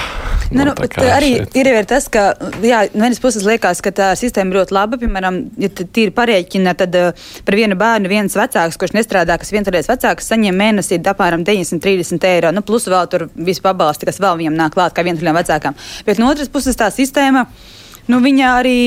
Ne, 0.53 0.67
nu, 0.69 0.73
bet 0.77 0.93
kā 0.93 1.07
arī 1.17 1.31
šeit. 1.39 1.55
ir 1.57 1.69
arī 1.71 1.83
tas, 1.89 2.07
ka 2.13 2.23
jā, 2.61 2.83
no 2.93 3.07
vienas 3.07 3.21
puses 3.23 3.45
liekas, 3.47 3.81
ka 3.85 3.93
tā 3.97 4.11
sistēma 4.19 4.53
ir 4.53 4.61
ļoti 4.61 4.77
laba. 4.77 4.99
Piemēram, 5.01 5.39
ja 5.63 5.71
tīri 5.73 6.13
parēķina, 6.13 6.75
tad 6.79 6.97
uh, 6.99 7.29
par 7.47 7.57
vienu 7.57 7.79
bērnu 7.81 8.11
viens 8.13 8.37
vecāks, 8.37 8.77
kurš 8.81 8.93
nestrādā, 8.99 9.39
kas 9.41 9.53
vientuļais 9.55 9.89
vecāks, 9.89 10.29
saņem 10.29 10.59
mēnesī 10.61 11.01
apmēram 11.01 11.47
930 11.49 12.29
eiro. 12.29 12.53
Nu, 12.53 12.65
plus 12.67 12.89
vēl 12.93 13.09
tur 13.13 13.29
visu 13.33 13.65
pabalsti, 13.65 14.09
kas 14.11 14.21
vēl 14.23 14.43
viņam 14.43 14.59
nāk 14.59 14.77
klāt 14.77 14.97
kā 14.97 15.07
vientuļam 15.07 15.41
vecākam. 15.41 15.79
Bet 16.09 16.21
no 16.21 16.29
otras 16.33 16.53
puses 16.53 16.77
tā 16.77 16.91
sistēma, 16.93 17.47
nu, 18.09 18.23
viņa 18.23 18.55
arī. 18.61 18.79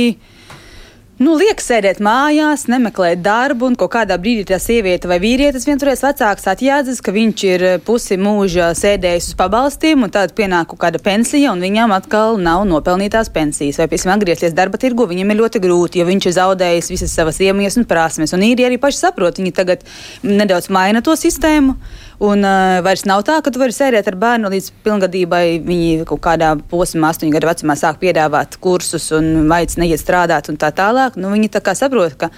Nu, 1.16 1.38
liek 1.40 1.62
sēdēt 1.64 2.02
mājās, 2.04 2.66
nemeklēt 2.68 3.22
darbu, 3.24 3.70
un 3.70 3.78
kādā 3.80 4.18
brīdī 4.20 4.42
tā 4.50 4.58
sieviete 4.60 5.08
vai 5.08 5.16
vīrietis 5.24 5.64
vienturies 5.64 6.02
vecāks 6.04 6.44
atjēdzas, 6.52 7.00
ka 7.00 7.14
viņš 7.16 7.44
ir 7.48 7.64
eh, 7.64 7.78
pusi 7.80 8.18
mūža 8.20 8.74
sēdējis 8.76 9.30
uz 9.32 9.38
pabalstiem, 9.40 10.04
un 10.04 10.12
tad 10.12 10.34
pienāk 10.36 10.76
kāda 10.76 11.00
pensija, 11.00 11.54
un 11.56 11.64
viņam 11.64 11.94
atkal 11.96 12.36
nav 12.36 12.66
nopelnītās 12.68 13.32
pensijas. 13.32 13.80
Vai, 13.80 13.88
piemēram, 13.94 14.18
atgriezties 14.20 14.58
darba 14.58 14.82
tirgu, 14.82 15.08
viņam 15.08 15.32
ir 15.32 15.40
ļoti 15.40 15.64
grūti, 15.64 16.04
jo 16.04 16.10
viņš 16.10 16.28
ir 16.28 16.36
zaudējis 16.36 16.92
visas 16.92 17.16
savas 17.16 17.40
iemaņas 17.48 17.80
un 17.80 17.88
prasmes. 17.88 18.36
Un 18.36 18.44
īri 18.44 18.68
arī 18.68 18.82
paši 18.84 19.06
saprot, 19.06 19.40
viņi 19.40 19.56
tagad 19.56 19.88
nedaudz 20.28 20.68
maina 20.68 21.00
to 21.00 21.16
sistēmu. 21.16 21.78
Un 22.24 22.46
uh, 22.48 22.80
vairs 22.86 23.04
nav 23.10 23.26
tā, 23.28 23.42
ka 23.44 23.52
tu 23.52 23.60
vari 23.60 23.76
sēdēt 23.76 24.08
ar 24.08 24.16
bērnu 24.20 24.52
līdz 24.54 24.70
pilngadībai. 24.86 25.44
Viņi 25.66 26.06
kaut 26.08 26.22
kādā 26.24 26.54
posmā, 26.72 27.12
astoņu 27.12 27.36
gadu 27.36 27.50
vecumā, 27.50 27.76
sāk 27.80 28.00
piedāvāt 28.04 28.56
kursus 28.64 29.10
un 29.16 29.50
vairs 29.52 29.76
neiet 29.82 30.00
strādāt 30.00 30.48
un 30.52 30.60
tā 30.62 30.72
tālāk. 30.76 31.20
Nu, 31.20 31.34
viņi 31.36 31.52
tā 31.58 31.64
kā 31.66 31.76
saprot, 31.76 32.16
ka 32.20 32.32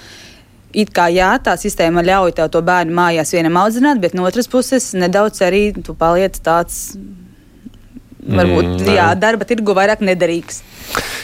it 0.74 0.90
kā 0.96 1.08
jā, 1.14 1.30
tā 1.44 1.54
sistēma 1.60 2.06
ļauj 2.06 2.36
tev 2.40 2.50
to 2.54 2.64
bērnu 2.66 2.96
mājās 2.98 3.36
vienam 3.38 3.62
audzināt, 3.62 4.02
bet 4.02 4.18
no 4.18 4.26
otras 4.28 4.50
puses 4.50 4.92
nedaudz 4.98 5.46
arī 5.46 5.70
tu 5.78 5.94
paliec 5.98 6.42
tāds. 6.42 6.98
Varbūt 8.18 8.66
Mm, 8.82 8.96
jā, 8.98 9.12
darba 9.20 9.46
tirgu 9.48 9.76
vairāk 9.78 10.02
nederīgs. 10.02 10.64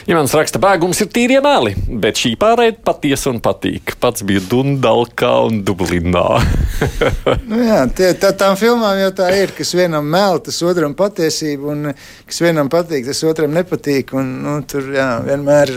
Imants 0.06 0.34
raksta, 0.36 0.60
bēgums 0.60 1.00
ir 1.02 1.08
tīrie 1.16 1.40
meli, 1.44 1.72
bet 2.04 2.20
šī 2.20 2.34
pārēja 2.40 2.76
patiesa 2.84 3.32
un 3.32 3.40
patīk. 3.44 3.96
Pats 4.04 4.26
bija 4.28 4.44
Dundalkā 4.52 5.32
un 5.48 5.64
Dublinā. 5.66 6.28
Nu, 7.48 7.60
jā, 7.64 7.80
tie, 7.96 8.10
tā, 8.20 8.34
tām 8.36 8.58
filmām 8.60 8.98
jau 9.00 9.12
tā 9.16 9.30
ir, 9.38 9.54
kas 9.56 9.72
vienam 9.78 10.06
mel, 10.10 10.40
tas 10.44 10.58
otram 10.66 10.96
patiesība, 10.98 11.72
un 11.72 11.94
kas 12.28 12.42
vienam 12.44 12.70
patīk, 12.72 13.06
tas 13.08 13.22
otram 13.28 13.54
nepatīk. 13.56 14.12
Un, 14.18 14.34
nu, 14.44 14.58
tur 14.68 14.90
jā, 14.96 15.08
vienmēr. 15.24 15.72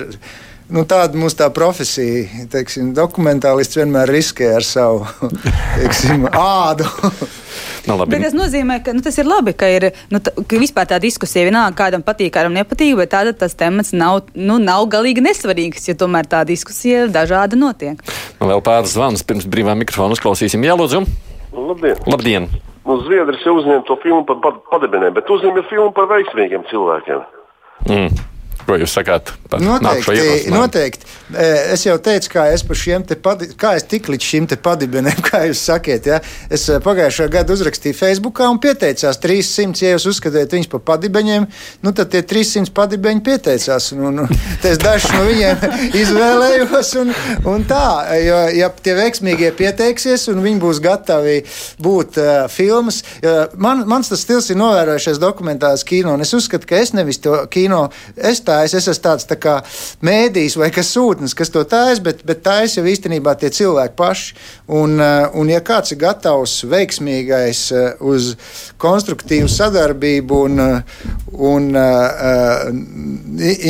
Nu, 0.66 0.82
tāda 0.82 1.14
mūsu 1.14 1.36
tā 1.38 1.46
profesija. 1.54 2.46
Teiksim, 2.50 2.88
dokumentālists 2.96 3.78
vienmēr 3.78 4.10
riskē 4.10 4.48
ar 4.56 4.64
savu 4.66 5.04
teiksim, 5.78 6.24
ādu. 6.34 6.88
Nu, 7.86 7.94
labi. 8.00 8.10
Bet 8.16 8.24
tas 8.26 8.34
nozīmē, 8.34 8.80
ka 8.82 8.90
nu, 8.96 9.02
tas 9.04 9.14
ir 9.22 9.28
labi, 9.30 9.54
ka 9.54 9.68
ir 9.70 9.92
nu, 10.10 10.18
ta, 10.18 10.32
ka 10.34 10.58
vispār 10.58 10.88
tā 10.90 10.98
diskusija 11.02 11.46
vienalga, 11.46 11.76
kādam 11.78 12.02
patīk, 12.02 12.32
kādam 12.34 12.56
nepatīk, 12.58 12.96
bet 12.98 13.14
tāda 13.14 13.36
tas 13.38 13.54
temats 13.54 13.94
nav, 13.94 14.24
nu, 14.34 14.58
nav 14.58 14.88
galīgi 14.90 15.22
nesvarīgs, 15.22 15.86
jo 15.92 15.94
tomēr 16.02 16.26
tā 16.34 16.42
diskusija 16.48 17.06
dažāda 17.14 17.54
notiek. 17.58 18.02
Nu, 18.40 18.50
vēl 18.50 18.64
pāris 18.66 18.96
zvans 18.98 19.22
pirms 19.26 19.46
brīvā 19.46 19.78
mikrofona 19.78 20.18
uzklausīsim. 20.18 20.66
Jā, 20.66 20.74
lūdzu. 20.78 21.04
Labdien! 21.54 22.02
Labdien! 22.10 22.50
Nu, 22.86 22.98
Zviedrijas 23.06 23.46
jau 23.46 23.54
uzņēma 23.60 23.86
to 23.86 23.96
filmu 24.02 24.24
par 24.26 24.42
pad- 24.42 24.62
padebinēm, 24.70 25.14
bet 25.14 25.30
uzņēma 25.30 25.62
filmu 25.70 25.92
par 25.94 26.10
veiksmīgiem 26.10 26.66
cilvēkiem. 26.70 27.22
Mm. 27.86 28.18
Ko 28.66 28.74
jūs 28.74 28.96
sakāt 28.96 29.30
par 29.46 29.60
Noteikti, 29.62 30.50
noteikti. 30.50 31.06
E, 31.30 31.44
Es 31.76 31.84
jau 31.86 31.94
teicu, 32.02 32.30
kā 32.32 32.46
es, 32.54 32.64
te 33.06 33.16
padi, 33.18 33.48
kā 33.58 33.74
es 33.78 33.84
tiku 33.86 34.12
līdz 34.14 34.26
šim 34.26 34.46
te 34.50 34.56
padibenēm, 34.58 35.20
kā 35.28 35.44
jūs 35.46 35.62
sakiet. 35.68 36.06
Ja? 36.10 36.18
Es 36.50 36.66
e, 36.70 36.80
pagājušā 36.82 37.28
gada 37.30 37.54
uzrakstīju 37.54 37.94
Facebookā 37.98 38.48
un 38.50 38.58
pieteicās 38.62 39.20
300, 39.22 39.82
ja 39.84 39.92
jūs 39.94 40.08
uzskatāt 40.10 40.54
viņus 40.56 40.70
par 40.72 40.82
padibeņiem, 40.90 41.46
nu 41.86 41.92
tad 41.94 42.10
tie 42.14 42.24
300 42.26 42.74
padibeņi 42.74 43.22
pieteicās. 43.26 43.92
Un, 43.94 44.02
un, 44.10 44.24
un, 44.24 44.42
es 44.66 44.80
dažus 44.82 45.14
no 45.14 45.22
viņiem 45.28 45.62
izvēlējos 46.02 46.92
un, 47.04 47.14
un 47.52 47.66
tā, 47.70 47.86
jo, 48.22 48.42
ja 48.56 48.70
tie 48.82 48.96
veiksmīgie 48.98 49.52
pieteiksies 49.58 50.26
un 50.32 50.42
viņi 50.42 50.62
būs 50.62 50.82
gatavi 50.82 51.38
būt 51.82 52.18
uh, 52.22 52.34
filmas, 52.50 53.02
man, 53.62 53.84
mans 53.88 54.10
tas 54.10 54.22
stils 54.26 54.50
ir 54.50 54.58
novērojušies 54.58 55.22
dokumentālās 55.22 55.86
kino, 55.86 56.16
es 56.22 56.34
uzskatu, 56.36 56.66
ka 56.68 56.80
es 56.82 56.94
nevis 56.96 57.20
to 57.22 57.38
kino, 57.52 57.86
es 58.16 58.42
tā 58.46 58.55
es 58.64 58.74
esmu 58.78 58.94
tāds 59.04 59.28
tā 59.28 59.36
kā 59.40 59.56
mēdījis 60.06 60.56
vai 60.60 60.70
kas 60.74 60.92
sūtnis, 60.94 61.34
kas 61.36 61.52
to 61.52 61.64
tājas, 61.68 62.00
bet, 62.04 62.22
bet 62.26 62.42
tājas 62.46 62.78
jau 62.78 62.84
īstenībā 62.86 63.36
tie 63.40 63.50
cilvēki 63.54 63.96
paši. 63.98 64.36
Un, 64.78 64.96
uh, 65.00 65.28
un 65.38 65.50
ja 65.52 65.60
kāds 65.64 65.94
ir 65.94 66.00
gatavs 66.00 66.58
veiksmīgais 66.70 67.64
uh, 67.74 67.88
uz 68.12 68.32
konstruktīvu 68.82 69.50
sadarbību 69.52 70.40
un, 70.48 70.62
uh, 70.62 71.02
un 71.52 71.68
uh, 71.76 72.70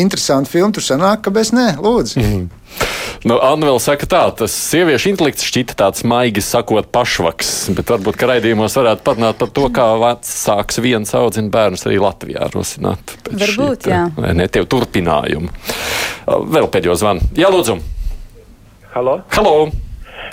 interesantu 0.03 0.57
filmu, 0.57 0.77
tur 0.77 0.87
sanāk, 0.87 1.27
ka 1.27 1.35
bez 1.35 1.53
nē, 1.57 1.75
lūdzu. 1.83 2.23
Mm. 2.23 2.47
Nu, 3.27 3.39
Anna 3.43 3.67
vēl 3.71 3.81
saka, 3.83 4.07
tā, 4.07 4.21
tas 4.39 4.53
sieviešu 4.55 5.11
intelekts 5.11 5.47
šķita 5.49 5.75
tāds 5.81 6.05
maigi 6.07 6.43
sakot 6.45 6.87
pašvaks, 6.95 7.53
bet 7.75 7.89
varbūt, 7.91 8.21
raidījumos 8.31 8.77
varētu 8.79 9.03
parunāt 9.07 9.41
par 9.41 9.51
to, 9.57 9.65
kā 9.75 9.87
vecāks 9.99 10.79
viens 10.85 11.11
audzina 11.19 11.51
bērnus 11.51 11.87
arī 11.89 11.99
Latvijā 12.05 12.47
rosināt. 12.53 13.17
Varbūt, 13.27 13.89
šī 13.89 13.95
jā. 13.95 14.05
Vai 14.19 14.35
ne, 14.39 14.47
tev 14.53 14.69
turpinājumu. 14.71 15.51
Vēl 16.55 16.71
pēdējo 16.71 16.95
zvanu. 17.01 17.27
Jā, 17.39 17.51
lūdzu. 17.51 17.81
Halo? 18.95 19.19
Halo! 19.35 19.57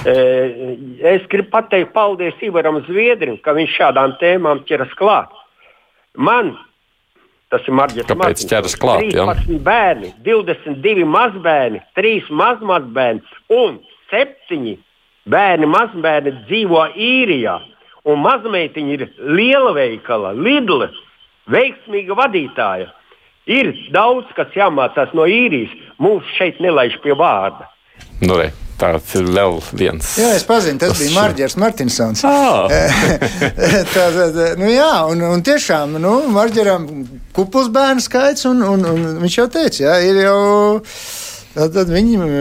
E, 0.05 0.13
Es 1.03 1.25
gribu 1.31 1.49
pateikt 1.51 1.95
paldies 1.95 2.37
Ivaram 2.45 2.77
Zviedrim, 2.85 3.39
ka 3.41 3.55
viņš 3.57 3.73
šādām 3.79 4.13
tēmām 4.21 4.63
ķeras 4.69 4.93
klāt. 4.99 5.33
Man, 6.13 6.53
tas 7.53 7.67
ir 7.69 7.77
Marģis 7.77 8.09
Kāpēc 8.09 8.45
ķeras 8.49 8.75
klāt, 8.81 9.05
jā? 9.13 9.27
13 9.29 9.61
bērni, 9.65 10.09
22 10.25 11.05
mazbērni, 11.09 11.83
3 11.99 12.31
mazmazbērni 12.41 13.21
un 13.53 13.77
7 14.11 14.73
bērni 15.29 15.69
mazbērni 15.69 16.33
dzīvo 16.47 16.87
īrijā. 16.97 17.59
Un 18.09 18.19
mazmeitiņa 18.19 18.95
ir 18.97 19.05
liela 19.37 19.71
veikala, 19.77 20.33
Lidla, 20.35 20.89
veiksmīga 21.53 22.17
vadītāja. 22.19 22.89
Ir 23.47 23.71
daudz, 23.95 24.27
kas 24.35 24.51
jāmācās 24.55 25.13
no 25.15 25.27
īrijas. 25.27 25.71
Mūs 26.03 26.27
šeit 26.37 26.59
nelaiž 26.63 26.97
pie 27.03 27.15
vārda. 27.15 27.69
Nu, 28.23 28.35
re, 28.39 28.49
tāds 28.81 29.15
ir 29.19 29.27
vēl 29.33 29.59
viens. 29.73 30.13
Jā, 30.19 30.31
es 30.37 30.45
pazinu, 30.47 30.79
tas, 30.81 30.95
bija 30.99 31.13
Marģers 31.15 31.57
Martinsons. 31.61 32.23
Ah. 32.27 32.71
tā, 33.93 34.05
tā, 34.15 34.29
tā, 34.35 34.47
nu 34.59 34.71
jā, 34.71 34.91
un, 35.09 35.23
un 35.33 35.43
tiešām 35.45 35.97
nu, 36.01 36.15
Marģeram 36.33 36.87
kupls 37.35 37.69
bērnu 37.73 38.03
skaits, 38.03 38.47
un, 38.49 38.63
un, 38.67 38.87
un 38.89 39.21
viņš 39.23 39.37
jau 39.41 39.49
teica, 39.53 39.83
jā, 39.85 39.99
ir 40.09 40.23
jau. 40.25 40.39
Tad, 41.53 41.69
tad 41.75 41.91
viņa 41.93 42.31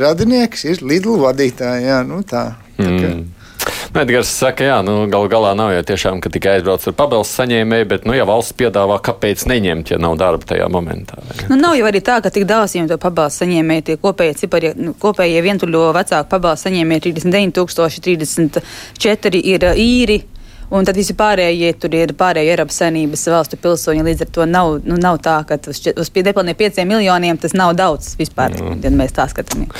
radinieks 0.00 0.64
ir 0.70 0.80
Lidl 0.80 1.20
vadītāja. 1.20 1.82
Jā, 1.84 2.00
nu 2.08 2.22
tā. 2.24 2.46
tā 2.78 2.88
kā. 2.96 3.12
Nu, 3.94 4.00
Edgars 4.00 4.28
saka, 4.30 4.64
jā, 4.64 4.82
nu, 4.86 5.08
gal 5.10 5.28
galā 5.30 5.54
nav 5.58 5.72
jau 5.74 5.82
tiešām, 5.90 6.20
ka 6.22 6.30
tikai 6.32 6.50
aizbrauc 6.58 6.86
ar 6.86 6.92
pabalstu 6.96 7.34
saņēmēju, 7.40 7.86
bet, 7.90 8.00
nu, 8.08 8.12
ja 8.14 8.24
valsts 8.28 8.54
piedāvā, 8.58 8.96
kāpēc 9.04 9.38
neņemt, 9.50 9.86
ja 9.94 9.98
nav 10.02 10.12
darba 10.20 10.44
tajā 10.52 10.66
momentā. 10.72 11.14
vai? 11.26 11.34
Nu, 11.50 11.56
nav 11.60 11.72
jau 11.78 11.86
arī 11.90 12.00
tā, 12.06 12.16
ka 12.22 12.28
tik 12.34 12.44
daudz 12.50 12.70
viņiem 12.76 12.88
to 12.92 12.98
pabalstu 13.02 13.36
saņēmēji, 13.44 13.86
tie 13.88 13.96
kopējie 14.00 14.34
cipari, 14.44 14.68
nu, 14.78 14.90
kopējie 15.00 15.40
vientuļo 15.46 15.82
vecāku 15.96 16.28
pabalstu 16.30 16.62
saņēmēji 16.68 17.00
39,034 17.10 19.42
ir 19.54 19.60
uh, 19.66 19.72
īri. 19.74 20.18
Un 20.70 20.86
tad 20.86 20.98
visi 20.98 21.16
pārējie 21.18 21.72
tur 21.82 21.94
ir 21.98 22.12
pārējie 22.18 22.54
Eiropas 22.54 22.76
Savienības 22.78 23.24
valstu 23.32 23.58
pilsoņi. 23.60 24.04
Līdz 24.06 24.24
ar 24.26 24.28
to 24.36 24.46
nav, 24.46 24.76
nu, 24.86 24.98
nav 25.02 25.18
tā, 25.24 25.40
ka 25.48 25.58
uz, 25.70 25.80
uz 25.90 26.10
pie 26.14 26.22
nepilniem 26.26 26.58
pieciem 26.58 26.86
miljoniem 26.86 27.40
tas 27.42 27.56
nav 27.58 27.72
daudz 27.78 28.12
vispār, 28.20 28.54
mm. 28.54 28.78
ja 28.86 28.92
mēs 28.94 29.14
tā 29.16 29.26
skatāmies. 29.30 29.74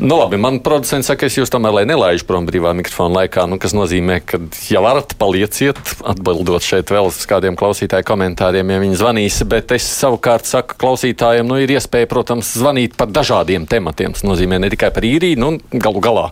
Nu, 0.00 0.16
labi, 0.16 0.38
man 0.40 0.62
producents 0.64 1.10
saka, 1.10 1.28
es 1.28 1.36
jūs 1.36 1.52
tomēr 1.52 1.76
lai 1.76 1.84
nelaižu 1.88 2.24
prom 2.28 2.46
brīvā 2.48 2.72
mikrofona 2.78 3.20
laikā, 3.22 3.44
nu, 3.50 3.58
kas 3.60 3.74
nozīmē, 3.76 4.22
ka, 4.24 4.40
ja 4.72 4.80
varat, 4.84 5.12
palieciet, 5.20 5.78
atbildot 6.08 6.64
šeit 6.64 6.88
vēl 6.92 7.10
uz 7.10 7.20
kādiem 7.28 7.58
klausītāju 7.60 8.08
komentāriem, 8.08 8.72
ja 8.72 8.80
viņi 8.80 8.98
zvanīs, 9.02 9.42
bet 9.52 9.76
es 9.76 9.84
savukārt 10.00 10.48
saku 10.48 10.78
klausītājiem, 10.80 11.44
nu, 11.48 11.60
ir 11.60 11.74
iespēja, 11.76 12.08
protams, 12.08 12.54
zvanīt 12.56 12.96
par 12.96 13.12
dažādiem 13.12 13.68
tematiem. 13.68 14.16
Tas 14.16 14.24
nozīmē 14.24 14.62
ne 14.64 14.72
tikai 14.72 14.92
par 14.96 15.04
īriju, 15.06 15.40
nu, 15.44 15.52
galu 15.76 16.00
galā 16.04 16.26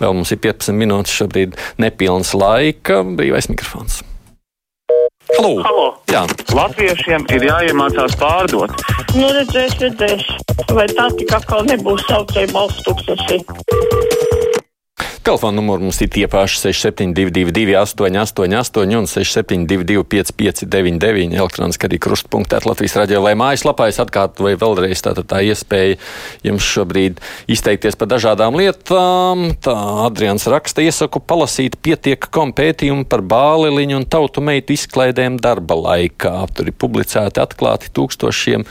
vēl 0.00 0.16
mums 0.20 0.32
ir 0.34 0.42
15 0.44 0.76
minūtes 0.76 1.16
šobrīd 1.22 1.56
nepilns 1.82 2.34
laika, 2.36 3.00
brīvais 3.16 3.45
mikrofons. 3.52 4.02
Halo! 5.36 5.52
Halo. 5.66 5.86
Jā, 6.12 6.22
Latviešiem 6.54 7.26
ir 7.34 7.48
jāiemācās 7.48 8.14
pārdot. 8.20 8.72
Nu, 9.18 9.28
redzēs, 9.34 9.74
redzēs. 9.82 10.28
Vai 10.72 10.86
tā 10.92 11.08
tik 11.18 11.34
atkal 11.34 11.66
nebūs 11.66 12.06
saucēja 12.08 12.52
balsts 12.54 12.86
tūkstoši? 12.86 13.42
Telefona 15.26 15.56
numurs 15.58 15.82
mums 15.82 15.98
ir 16.04 16.10
tie 16.14 16.28
paši 16.30 16.60
6722, 16.60 17.72
888, 17.74 18.92
un 18.94 19.08
672, 19.10 20.04
559, 20.06 21.32
elektroniski 21.34 21.88
arī 21.88 21.98
krustpunktā 21.98 22.60
Latvijas 22.62 22.94
radio 23.00 23.24
vai 23.24 23.32
mājaslapā. 23.34 23.88
Es 23.90 23.98
atkārtoju 23.98 24.60
vēlreiz 24.60 25.02
tā, 25.02 25.16
tā 25.26 25.40
iespēja 25.42 25.96
jums 26.46 26.68
šobrīd 26.70 27.18
izteikties 27.50 27.98
par 27.98 28.12
dažādām 28.12 28.54
lietām. 28.54 29.48
Tā 29.66 29.74
Adrians 30.04 30.46
raksta, 30.46 30.84
iesaku 30.86 31.18
palasīt 31.18 31.74
pietiekamu 31.82 32.54
pētījumu 32.54 33.08
par 33.10 33.26
bāliņu 33.26 33.98
un 33.98 34.06
tautu 34.06 34.46
meitu 34.46 34.78
izklaidēm 34.78 35.40
darba 35.42 35.74
laikā. 35.88 36.36
Tur 36.54 36.70
ir 36.70 36.78
publicēti 36.78 37.42
atklāti 37.42 37.90
tūkstošiem 37.98 38.62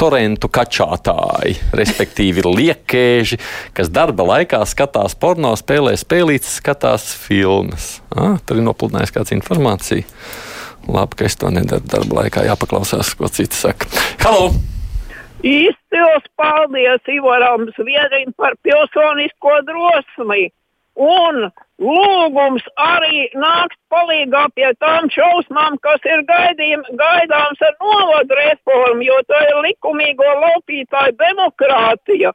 torentu 0.00 0.50
kačātāji, 0.52 1.56
respektīvi 1.76 2.44
liekēži, 2.46 3.38
kas 3.76 3.90
darba 3.94 4.26
laikā 4.34 4.60
skatās 4.68 5.16
porno, 5.18 5.54
spēlē 5.58 5.94
spēlītas, 6.00 6.58
skatās 6.60 7.08
filmas. 7.26 7.98
Ah, 8.14 8.36
tur 8.46 8.60
ir 8.60 8.66
nopludinājis 8.68 9.14
kāds 9.14 9.34
informācija. 9.36 10.06
Labi, 10.84 11.16
ka 11.18 11.28
es 11.28 11.38
to 11.40 11.48
nedaru 11.52 11.86
darba 11.88 12.22
laikā, 12.22 12.44
jāpaklausās, 12.50 13.14
ko 13.16 13.30
citi 13.32 13.56
saka. 13.56 13.88
Halo! 14.24 14.52
Izcils 15.44 16.26
paldies 16.40 17.04
Ivaram 17.12 17.66
Zviedrim 17.76 18.32
par 18.36 18.56
pilsonisko 18.64 19.58
drosmi! 19.68 20.48
Un 20.94 21.48
lūgums 21.82 22.64
arī 22.78 23.26
nākt 23.34 23.76
palīgā 23.90 24.44
pie 24.54 24.70
tām 24.78 25.08
šausmām, 25.10 25.78
kas 25.82 26.04
ir 26.06 26.22
gaidījum, 26.28 26.84
gaidāms 27.00 27.62
ar 27.66 27.74
novadu 27.82 28.38
reformu, 28.38 29.02
jo 29.02 29.18
tā 29.28 29.42
ir 29.48 29.60
likumīgo 29.66 30.30
laupītāju 30.44 31.18
demokrātija 31.18 32.32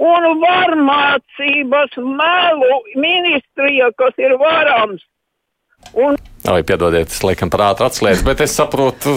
un 0.00 0.28
varmācības 0.42 1.96
melu 2.00 2.82
ministrija, 2.96 3.90
kas 4.00 4.16
ir 4.18 4.36
varams. 4.40 5.02
Un... 5.94 6.16
Oi, 6.50 6.62
piedodiet, 6.66 7.12
es 7.12 7.22
laikam 7.24 7.50
par 7.52 7.70
ātru 7.70 7.86
atslēdzu, 7.88 8.24
bet 8.26 8.42
es 8.44 8.54
saprotu, 8.56 9.16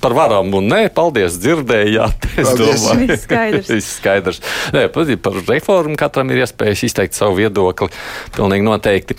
par 0.00 0.14
varam 0.16 0.52
un 0.58 0.68
nē, 0.70 0.80
paldies, 0.94 1.38
dzirdējāt. 1.42 2.26
Es 2.38 2.46
paldies. 2.46 2.84
domāju, 2.84 3.06
Viss 3.08 3.24
skaidrs. 3.26 3.70
Viss 3.74 3.94
skaidrs. 3.98 4.40
Nē, 4.74 4.84
par 4.94 5.38
reformu 5.48 5.98
katram 5.98 6.30
ir 6.30 6.44
iespējas 6.44 6.84
izteikt 6.86 7.18
savu 7.18 7.40
viedokli. 7.40 7.90
Pilnīgi 8.36 8.66
noteikti. 8.66 9.16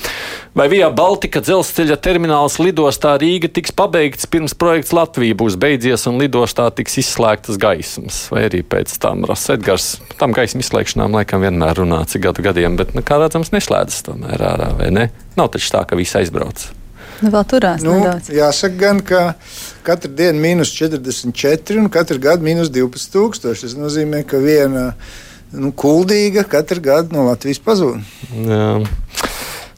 Vai 0.55 0.69
Vijā 0.71 0.88
Baltika 0.95 1.41
dzelzceļa 1.43 2.00
termināls 2.03 2.57
lidostā 2.63 3.17
Rīga 3.19 3.51
tiks 3.51 3.75
pabeigts 3.75 4.29
pirms 4.31 4.55
projekts 4.57 4.95
Latvija 4.95 5.38
būs 5.39 5.59
beidzies 5.59 6.07
un 6.09 6.17
lidostā 6.21 6.69
tiks 6.75 6.98
izslēgtas 7.03 7.59
gaismas? 7.62 8.24
Vai 8.31 8.48
arī 8.48 8.63
pēc 8.63 8.95
tam 9.03 9.27
Rasedgars, 9.29 9.98
tam 10.19 10.36
gaismu 10.36 10.63
izslēgšanām 10.63 11.19
laikam 11.19 11.43
vienmēr 11.43 11.83
runā 11.83 12.01
cik 12.09 12.29
gadu 12.29 12.45
gadiem, 12.45 12.79
bet, 12.79 12.95
nu, 12.95 13.03
kā 13.05 13.19
redzams, 13.21 13.51
neslēdzas 13.55 14.07
tomēr 14.07 14.48
ārā, 14.53 14.74
vai 14.79 14.91
ne? 14.95 15.09
Nav 15.39 15.51
taču 15.53 15.75
tā, 15.75 15.83
ka 15.88 16.00
visi 16.00 16.17
aizbrauc. 16.19 16.69
Nu, 17.19 17.31
vēl 17.33 17.45
turās 17.51 17.83
nu, 17.83 17.98
nedaudz. 18.00 18.29
Jāsaka, 18.31 18.75
gan, 18.79 19.01
ka 19.03 19.21
katru 19.86 20.12
dienu 20.15 20.41
mīnus 20.43 20.71
44 20.75 21.79
un 21.81 21.89
katru 21.93 22.19
gadu 22.21 22.45
mīnus 22.45 22.71
12 22.74 23.13
tūkstoši. 23.15 23.67
Tas 23.67 23.77
nozīmē, 23.79 24.24
ka 24.27 24.41
viena 24.43 24.91
nu, 25.53 25.71
kuldīga 25.71 26.45
katru 26.50 26.83
gadu 26.83 27.15
no 27.17 27.29
Latvijas 27.29 27.62
pazūd. 27.63 28.03
Jā. 28.50 28.65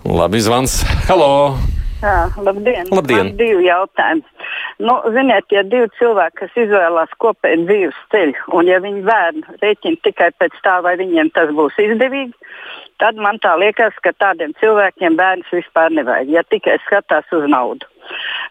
Labi, 0.02 0.42
zvans. 0.42 0.82
Halo! 1.08 1.58
Jā, 2.02 2.32
labdien! 2.42 2.88
Labdien. 2.90 3.28
Man 3.30 3.38
divi 3.38 3.68
jautājumi. 3.68 4.24
Nu, 4.82 4.96
ziniet, 5.14 5.46
ja 5.54 5.62
divi 5.62 5.92
cilvēki, 6.00 6.40
kas 6.40 6.56
izvēlās 6.58 7.12
kopēju 7.22 7.68
dzīves 7.68 8.00
ceļu, 8.14 8.48
un 8.58 8.70
ja 8.72 8.80
viņi 8.82 9.04
bērnu 9.06 9.58
rēķina 9.62 10.02
tikai 10.08 10.32
pēc 10.42 10.56
tā, 10.66 10.80
vai 10.82 10.96
viņiem 10.98 11.30
tas 11.36 11.54
būs 11.54 11.78
izdevīgi, 11.84 12.34
tad 13.04 13.22
man 13.22 13.38
tā 13.46 13.54
liekas, 13.62 13.94
ka 14.02 14.16
tādiem 14.18 14.56
cilvēkiem 14.58 15.20
bērns 15.20 15.54
vispār 15.54 15.94
nevajag, 15.94 16.34
ja 16.34 16.42
tikai 16.50 16.80
skatās 16.88 17.30
uz 17.38 17.46
naudu. 17.54 17.86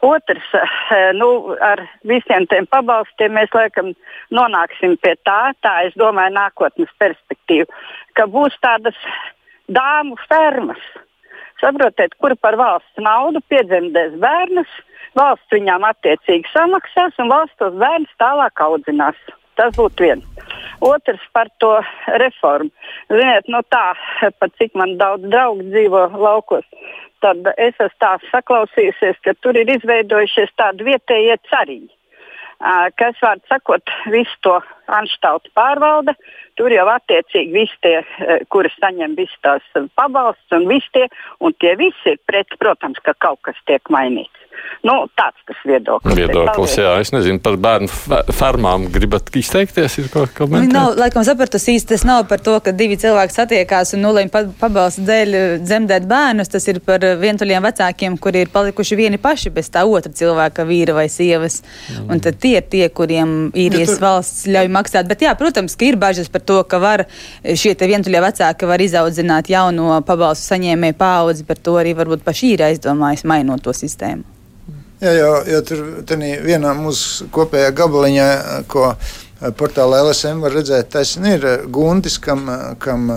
Otrs, 0.07 0.49
eh, 0.55 1.11
nu, 1.13 1.57
ar 1.61 1.83
visiem 2.09 2.47
tiem 2.49 2.67
pabalstiem 2.71 3.35
mēs 3.37 3.53
laikam 3.55 3.93
nonāksim 4.33 4.97
pie 5.03 5.15
tā, 5.29 5.53
tā 5.65 5.75
es 5.89 5.97
domāju, 6.01 6.35
nākotnes 6.39 6.93
perspektīvu, 7.03 7.69
ka 8.17 8.27
būs 8.27 8.57
tādas 8.65 8.97
dāmu 9.69 10.17
fermas. 10.29 10.81
Saprotiet, 11.61 12.15
kur 12.23 12.33
par 12.41 12.57
valsts 12.57 13.03
naudu 13.05 13.43
piedzemdēs 13.53 14.17
bērnus, 14.23 14.71
valsts 15.19 15.53
viņām 15.53 15.85
attiecīgi 15.91 16.49
samaksās 16.55 17.19
un 17.21 17.29
valsts 17.33 17.59
tos 17.61 17.77
bērnus 17.77 18.17
tālāk 18.23 18.65
audzinās. 18.65 19.19
Tas 19.59 19.75
būtu 19.77 20.07
viens. 20.07 20.25
Otrs 20.81 21.23
par 21.35 21.51
to 21.61 21.75
reformu. 22.23 22.71
Ziniet, 23.13 23.49
no 23.53 23.61
tā, 23.69 23.93
pat 24.41 24.55
cik 24.59 24.77
man 24.79 24.97
daudz 25.01 25.29
draugu 25.29 25.67
dzīvo 25.69 26.07
laukos, 26.17 26.65
tad 27.21 27.45
es 27.57 27.77
esmu 27.77 28.01
tā 28.01 28.15
saklausījusies, 28.31 29.21
ka 29.25 29.37
tur 29.45 29.59
ir 29.61 29.69
izveidojušies 29.77 30.55
tādi 30.57 30.89
vietējie 30.89 31.37
cariņi 31.51 31.91
kas, 33.01 33.17
vārds 33.23 33.49
sakot, 33.49 33.91
visu 34.13 34.37
to 34.45 34.59
anštautu 34.99 35.53
pārvalda. 35.57 36.17
Tur 36.59 36.73
jau 36.75 36.87
attiecīgi 36.93 37.55
visi 37.55 37.79
tie, 37.85 38.01
kuri 38.53 38.73
saņem 38.75 39.17
visu 39.17 39.39
tās 39.45 39.65
pabalstus 39.97 40.59
un 40.59 40.69
visi 40.69 40.91
tie, 40.97 41.07
un 41.41 41.57
tie 41.63 41.77
visi 41.81 42.15
ir 42.15 42.21
pret, 42.29 42.59
protams, 42.61 43.01
ka 43.05 43.17
kaut 43.19 43.41
kas 43.47 43.59
tiek 43.71 43.93
mainīts. 43.93 44.41
Nu, 44.81 44.95
tāds 45.19 45.37
tas 45.45 45.59
viedoklis. 45.69 46.15
Viedoklis, 46.17 46.75
jā, 46.81 46.95
es 47.03 47.11
nezinu, 47.13 47.41
par 47.45 47.59
bērnu 47.61 47.89
fermām 48.33 48.87
gribat 48.93 49.29
izteikties, 49.37 49.99
ir 50.01 50.09
kaut 50.13 50.33
kā 50.33 50.47
komentēt? 50.47 50.73
Nav, 50.73 50.95
laikam 50.97 51.25
sapratus 51.27 51.67
īsti, 51.69 51.91
tas 51.93 52.05
nav 52.09 52.25
par 52.31 52.41
to, 52.45 52.55
ka 52.65 52.73
divi 52.77 52.97
cilvēki 53.01 53.35
satiekās 53.35 53.93
un 53.97 54.05
nulēm 54.07 54.33
pabalsta 54.33 55.05
dēļ 55.05 55.37
dzemdēt 55.67 56.09
bērnus, 56.09 56.53
tas 56.55 56.69
ir 56.73 56.81
par 56.87 57.05
vientuļiem 57.21 57.67
vecākiem, 57.69 58.17
kuri 58.25 58.47
ir 58.47 58.53
palikuši 58.55 58.99
vieni 59.03 59.21
paši 59.21 59.53
bez 59.53 59.69
tā 59.75 59.85
otra 59.85 60.13
cilvēka, 60.17 60.65
vīra 60.69 60.97
vai 60.97 61.11
sievas. 61.13 61.61
Mm. 61.91 62.09
Un 62.15 62.25
tad 62.25 62.41
tie 62.41 62.57
ir 62.63 62.69
tie, 62.73 62.87
kuriem 62.89 63.37
īrijas 63.53 63.93
ja 63.93 63.99
tur... 63.99 64.05
valsts 64.07 64.49
ļauj 64.49 64.73
maksāt. 64.73 64.80
Bet 65.11 65.23
jā, 65.27 65.35
protams, 65.39 65.77
ka 65.77 65.89
ir 65.89 65.99
bažas 66.01 66.31
par 66.33 66.45
to, 66.47 66.61
ka 66.65 66.81
var 66.83 67.05
šie 67.45 67.75
vientuļie 67.77 68.25
vecāki 68.25 68.69
var 68.71 68.81
izaudzināt 68.81 69.51
jauno 69.53 70.01
pabalstu 70.07 70.55
saņēmēju 70.55 70.99
paudzi, 71.01 71.47
par 71.49 71.61
to 71.61 71.79
arī 71.81 71.95
varbūt 71.99 72.25
paši 72.27 72.55
ir 72.57 72.67
aizdomājis, 72.71 73.27
mainot 73.29 73.65
to 73.65 73.75
sistēmu. 73.77 74.27
Jā, 75.01 75.15
jo, 75.17 75.33
jo 75.49 75.63
tur 75.65 75.83
vienā 76.45 76.75
mūsu 76.77 77.31
kopējā 77.33 77.71
gabaliņā, 77.73 78.29
ko 78.69 78.91
portālā 79.57 80.03
LSM 80.05 80.43
var 80.45 80.53
redzēt, 80.53 80.91
tas 80.93 81.15
ir 81.17 81.47
Guntis, 81.73 82.19
kam, 82.21 82.45
kam 82.83 83.09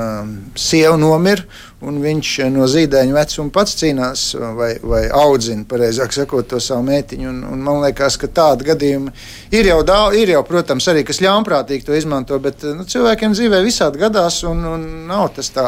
sieva 0.56 0.96
nomira 1.00 1.44
un 1.88 2.00
viņš 2.04 2.32
no 2.54 2.68
zīdaiņa 2.70 3.16
vecuma 3.16 3.54
pats 3.54 3.78
cīnās 3.80 4.26
vai, 4.58 4.72
vai 4.82 5.04
audzina, 5.14 5.66
pareizāk 5.70 6.16
sakot, 6.16 6.48
to 6.50 6.62
savu 6.64 6.86
mētiņu. 6.88 7.30
Un, 7.30 7.42
un 7.54 7.64
man 7.66 7.82
liekas, 7.84 8.18
ka 8.22 8.30
tādi 8.32 8.68
gadījumi 8.70 9.14
ir 9.56 9.70
jau 9.72 9.82
daudz, 9.88 10.18
ir 10.20 10.34
jau, 10.36 10.44
protams, 10.48 10.88
arī 10.92 11.06
kas 11.08 11.22
ļaunprātīgi 11.24 11.88
to 11.88 11.98
izmanto, 11.98 12.40
bet 12.44 12.66
nu, 12.74 12.88
cilvēkiem 12.90 13.36
dzīvē 13.36 13.62
visādi 13.66 14.02
gadās, 14.02 14.42
un, 14.50 14.64
un 14.76 14.88
nav 15.10 15.30
tas 15.38 15.52
tā 15.54 15.68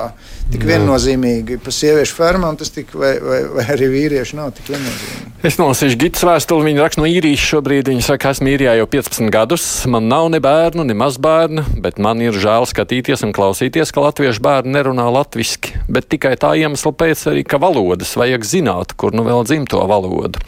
tik 0.51 0.63
Jā. 0.63 0.75
viennozīmīgi. 0.75 1.59
Pa 1.63 1.73
sieviešu 1.73 2.17
fermām 2.17 2.57
tas 2.59 2.71
tik, 2.73 2.93
vai, 2.97 3.15
vai, 3.21 3.41
vai 3.57 3.69
arī 3.75 3.89
vīriešu 3.93 4.39
nav 4.39 4.53
tik 4.57 4.73
viennozīmīgi. 4.75 5.31
Es 5.45 5.59
nolasīšu 5.59 5.99
Gitas 6.01 6.23
vēstuli, 6.25 6.69
viņa 6.69 6.81
raksta 6.81 7.01
no 7.03 7.09
īrijas 7.09 7.43
šobrīd. 7.45 7.89
Viņa 7.91 8.05
saka, 8.07 8.31
esmu 8.33 8.49
īrijā 8.55 8.75
jau 8.79 8.87
15 8.89 9.29
gadus, 9.33 9.65
man 9.91 10.07
nav 10.09 10.29
ne 10.33 10.39
bērnu, 10.41 10.85
ne 10.87 10.95
mazbērnu, 10.97 11.65
bet 11.83 11.99
man 12.01 12.23
ir 12.23 12.33
žēl 12.41 12.65
skatīties 12.69 13.25
un 13.27 13.33
klausīties, 13.35 13.93
ka 13.93 14.07
latviešu 14.07 14.41
bērni 14.45 14.73
nerunā 14.73 15.05
latviski. 15.13 15.75
Bet 15.85 16.04
bet 16.05 16.13
tikai 16.13 16.35
tā 16.37 16.53
iemesla 16.61 16.93
pēc 16.93 17.25
arī, 17.31 17.43
ka 17.43 17.57
valodas 17.61 18.13
vajag 18.17 18.45
zināt, 18.45 18.93
kur 18.93 19.15
nu 19.15 19.25
vēl 19.25 19.45
dzimto 19.45 19.81
valodu. 19.89 20.39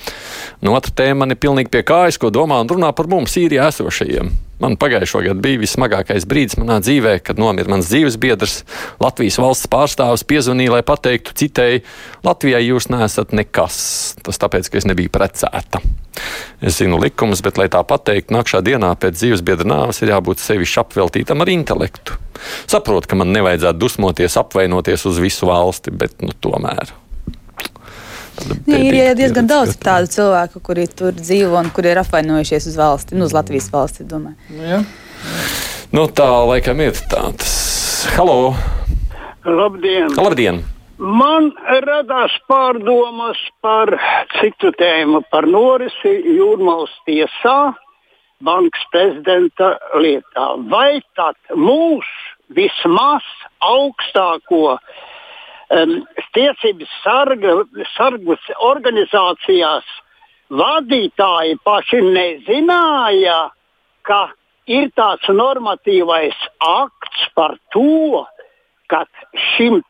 Nu, 0.62 0.76
otra 0.78 0.94
tēma 0.94 1.24
man 1.26 1.34
ir 1.34 1.42
pilnīgi 1.42 1.72
pie 1.74 1.82
kājas, 1.82 2.20
ko 2.22 2.30
domā 2.30 2.62
un 2.62 2.70
runā 2.70 2.94
par 2.94 3.10
mums 3.10 3.34
īrijā 3.38 3.72
esošajiem. 3.72 4.30
Man 4.58 4.74
pagājušā 4.82 5.22
gada 5.28 5.42
bija 5.42 5.62
vismagākais 5.62 6.26
brīdis 6.26 6.58
manā 6.58 6.80
dzīvē, 6.82 7.20
kad 7.22 7.38
nomira 7.38 7.70
mans 7.70 7.90
dzīves 7.92 8.18
biedrs. 8.18 8.64
Latvijas 9.02 9.38
valsts 9.38 9.70
pārstāvis 9.70 10.26
piezvanīja, 10.26 10.74
lai 10.74 10.82
pateiktu 10.86 11.36
citēji, 11.38 11.84
Latvijai 12.26 12.64
jūs 12.66 12.90
neesat 12.90 13.36
nekas. 13.38 13.78
Tas 14.26 14.42
tāpēc, 14.42 14.72
ka 14.74 14.82
es 14.82 14.90
nebiju 14.90 15.14
precēta. 15.14 15.84
Es 16.58 16.80
zinu 16.82 16.98
likumus, 17.02 17.44
bet, 17.46 17.62
lai 17.62 17.70
tā 17.70 17.84
pateiktu, 17.86 18.34
nākamā 18.34 18.64
dienā 18.66 18.96
pēc 18.98 19.20
dzīves 19.20 19.46
biedra 19.46 19.70
nāves 19.70 20.02
ir 20.02 20.16
jābūt 20.16 20.42
sevišķi 20.42 20.82
apveltītam 20.82 21.46
ar 21.46 21.54
intelektu. 21.54 22.18
Saprotu, 22.70 23.10
ka 23.12 23.20
man 23.20 23.34
nevajadzētu 23.36 23.82
dusmoties, 23.82 24.38
apvainoties 24.40 25.06
uz 25.10 25.20
visu 25.22 25.50
valsti, 25.50 25.94
bet 25.94 26.18
nu, 26.26 26.36
tomēr. 26.44 26.94
Jā, 28.68 28.78
ir 28.78 28.94
ja 28.94 29.14
diezgan 29.18 29.48
daudz 29.50 29.78
tādu 29.82 30.12
cilvēku, 30.14 30.62
kuri 30.64 30.86
tur 30.94 31.16
dzīvo 31.18 31.58
un 31.58 31.72
kuri 31.74 31.96
ir 31.96 32.02
apvainojušies 32.04 32.70
uz 32.70 32.78
valsti, 32.78 33.18
nu, 33.18 33.26
uz 33.26 33.34
Latvijas 33.34 33.72
valsti. 33.74 34.06
Nu, 34.12 34.36
jā. 34.62 34.84
Nu, 35.96 36.06
tā 36.12 36.28
laikam 36.46 36.82
ir 36.84 36.98
tāds. 37.10 37.56
Halo! 38.14 38.54
Labdien! 39.48 40.14
Labdien. 40.20 40.62
Man 40.98 41.52
radās 41.86 42.34
pārdomas 42.50 43.38
par 43.62 43.94
citu 44.40 44.72
tēmu, 44.80 45.22
par 45.32 45.46
norisi 45.46 46.14
jūrmālas 46.38 46.94
tiesā, 47.06 47.58
bankas 48.42 48.86
prezidenta 48.92 49.76
lietā. 50.02 50.48
Vai 50.72 51.00
tad 51.18 51.38
mūs 51.54 52.10
vismaz 52.56 53.26
augstāko 53.64 54.78
um, 54.78 55.96
tiesības 56.36 56.92
sarga, 57.04 57.62
sargus 57.96 58.52
organizācijās 58.70 59.88
vadītāji 60.50 61.58
paši 61.66 62.02
nezināja, 62.06 63.40
ka 64.08 64.22
ir 64.68 64.90
tāds 64.96 65.28
normatīvais 65.28 66.38
akts 66.64 67.28
par 67.36 67.58
to, 67.76 68.24
ka 68.88 69.04
šim 69.54 69.82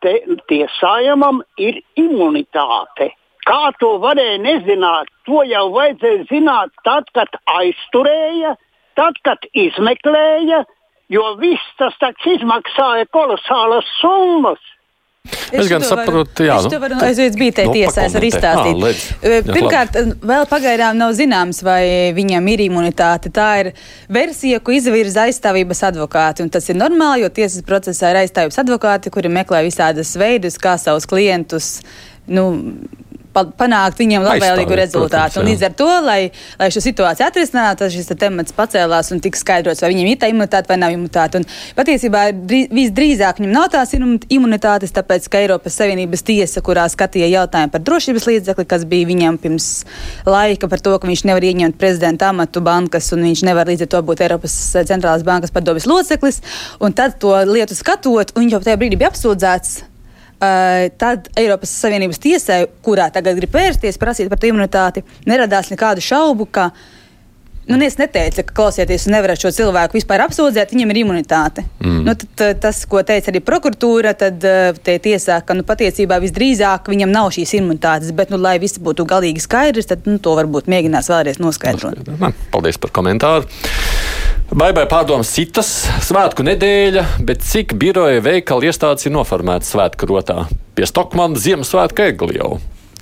tiesājumam 0.49 1.43
ir 1.61 1.81
imunitāte. 1.97 3.11
Kā 3.47 3.71
to 3.79 3.93
varēja 4.03 4.39
nezināt? 4.43 5.11
To 5.29 5.43
jau 5.47 5.67
vajadzēja 5.71 6.25
zināt 6.31 6.73
tad, 6.83 7.05
kad 7.15 7.37
aizturēja, 7.53 8.55
tad, 8.99 9.19
kad 9.23 9.45
izmeklēja, 9.53 10.65
jo 11.13 11.27
viss 11.41 11.75
tas 11.79 11.95
izmaksāja 12.35 13.07
kolosālas 13.13 13.87
summas. 14.01 14.63
Es, 15.27 15.63
es 15.63 15.69
gan 15.71 15.83
saprotu, 15.83 16.45
jā. 16.47 16.57
Es 16.59 16.67
to 16.71 16.79
varu 16.79 16.97
aiziet 17.03 17.35
bītē 17.39 17.65
nu, 17.67 17.73
tiesās 17.75 18.15
var 18.15 18.25
izstāstīt. 18.27 18.83
À, 18.83 18.91
jā, 19.27 19.39
Pirmkārt, 19.47 19.97
vēl 20.23 20.45
pagaidām 20.47 20.99
nav 20.99 21.13
zināms, 21.17 21.59
vai 21.67 21.81
viņam 22.15 22.47
ir 22.53 22.63
imunitāte. 22.67 23.31
Tā 23.35 23.47
ir 23.63 23.71
versija, 24.11 24.61
ko 24.63 24.75
izvirza 24.75 25.25
aizstāvības 25.27 25.83
advokāti. 25.89 26.45
Un 26.45 26.51
tas 26.53 26.67
ir 26.71 26.79
normāli, 26.79 27.25
jo 27.25 27.31
tiesas 27.39 27.65
procesā 27.67 28.13
ir 28.13 28.21
aizstāvības 28.23 28.61
advokāti, 28.63 29.11
kuri 29.13 29.31
meklē 29.39 29.65
visādas 29.67 30.13
veidus, 30.19 30.59
kā 30.63 30.77
savus 30.79 31.07
klientus. 31.09 31.77
Nu, 32.27 32.49
panākt 33.57 34.01
viņiem 34.01 34.25
labvēlīgu 34.25 34.77
rezultātu. 34.79 35.37
Protams, 35.37 35.39
un 35.41 35.49
līdz 35.51 35.65
ar 35.67 35.75
to, 35.77 35.89
lai, 36.05 36.19
lai 36.59 36.69
šo 36.73 36.83
situāciju 36.83 37.27
atrisinātu, 37.27 37.89
šis 37.93 38.11
temats 38.19 38.55
pacēlās 38.57 39.11
un 39.13 39.21
tika 39.23 39.39
skaidrots, 39.39 39.83
vai 39.83 39.91
viņiem 39.93 40.11
ir 40.11 40.19
tā 40.21 40.29
imunitāte 40.31 40.71
vai 40.71 40.79
nav 40.81 40.95
imunitāte. 40.95 41.41
Un 41.41 41.47
patiesībā 41.77 42.27
drīz, 42.33 42.69
visdrīzāk 42.73 43.41
viņam 43.41 43.53
nav 43.55 43.69
tās 43.73 43.93
imunitātes, 43.95 44.93
tāpēc, 44.95 45.27
ka 45.31 45.41
Eiropas 45.43 45.77
Savienības 45.79 46.25
tiesa, 46.27 46.63
kurā 46.65 46.87
skatīja 46.91 47.29
jautājumu 47.33 47.73
par 47.73 47.83
drošības 47.87 48.27
līdzekli, 48.29 48.67
kas 48.69 48.85
bija 48.89 49.09
viņam 49.09 49.39
pirms 49.41 49.69
laika 50.27 50.69
par 50.71 50.83
to, 50.83 50.95
ka 50.99 51.09
viņš 51.09 51.25
nevar 51.29 51.45
ieņemt 51.47 51.79
prezidenta 51.79 52.31
amatu 52.33 52.63
bankas 52.65 53.11
un 53.15 53.25
viņš 53.27 53.43
nevar 53.47 53.69
līdz 53.69 53.87
ar 53.87 53.93
to 53.93 54.03
būt 54.09 54.23
Eiropas 54.27 54.55
centrālās 54.77 55.25
bankas 55.27 55.53
padomis 55.53 55.87
loceklis. 55.89 56.41
Un 56.83 56.95
tad 56.97 57.19
to 57.21 57.35
lietu 57.47 57.77
skatot, 57.77 58.33
un 58.35 58.45
viņš 58.45 58.57
jau 58.57 58.63
tajā 58.67 58.79
brīdī 58.79 58.99
bija 58.99 59.11
apsūdzēts 59.13 59.77
tad 60.39 61.31
Eiropas 61.37 61.71
Savienības 61.81 62.21
tiesai, 62.21 62.61
kurā 62.85 63.09
tagad 63.13 63.39
grib 63.39 63.55
vērsties, 63.55 63.97
prasīt 64.01 64.29
par 64.29 64.45
imunitāti, 64.45 65.03
neradās 65.25 65.71
nekādu 65.73 66.03
šaubu, 66.03 66.45
ka 66.51 66.69
nu, 67.67 67.79
es 67.83 67.97
neteicu, 67.99 68.45
ka 68.47 68.55
klausieties, 68.55 69.07
nevarat 69.11 69.41
šo 69.41 69.51
cilvēku 69.55 69.97
vispār 69.97 70.23
apsūdzēt, 70.27 70.71
viņam 70.71 70.93
ir 70.93 71.01
imunitāte. 71.01 71.65
Mm. 71.81 71.99
Nu, 72.07 72.15
tad, 72.15 72.61
tas, 72.63 72.83
ko 72.89 73.01
teica 73.07 73.31
arī 73.33 73.41
prokuratūra, 73.43 74.13
tad 74.17 74.45
te 74.85 74.97
tiesā, 75.03 75.41
ka 75.43 75.57
nu, 75.57 75.65
patiesībā 75.67 76.21
visdrīzāk 76.23 76.87
viņam 76.93 77.11
nav 77.11 77.33
šīs 77.35 77.57
imunitātes, 77.59 78.13
bet, 78.15 78.31
nu, 78.31 78.39
lai 78.39 78.55
viss 78.63 78.79
būtu 78.79 79.07
galīgi 79.09 79.43
skaidrs, 79.43 79.89
tad 79.89 80.07
nu, 80.07 80.19
to 80.23 80.37
varbūt 80.39 80.69
mēģinās 80.71 81.11
vēlreiz 81.11 81.41
noskaidrot. 81.43 82.05
Paldies 82.53 82.79
par 82.79 82.95
komentāru. 82.95 83.49
Vai 84.47 84.69
pārdomas 84.71 85.27
citas 85.35 85.67
svētku 86.07 86.45
nedēļa, 86.47 87.01
bet 87.27 87.41
cik 87.43 87.73
biroja 87.75 88.21
veikala 88.23 88.69
iestādes 88.69 89.03
ir 89.03 89.11
noformētas 89.11 89.73
svētku 89.73 90.07
rotā? 90.07 90.45
Pie 90.71 90.87
Stokmana 90.87 91.35
Ziemassvētku 91.35 92.05
egli 92.05 92.37
jau. 92.37 92.53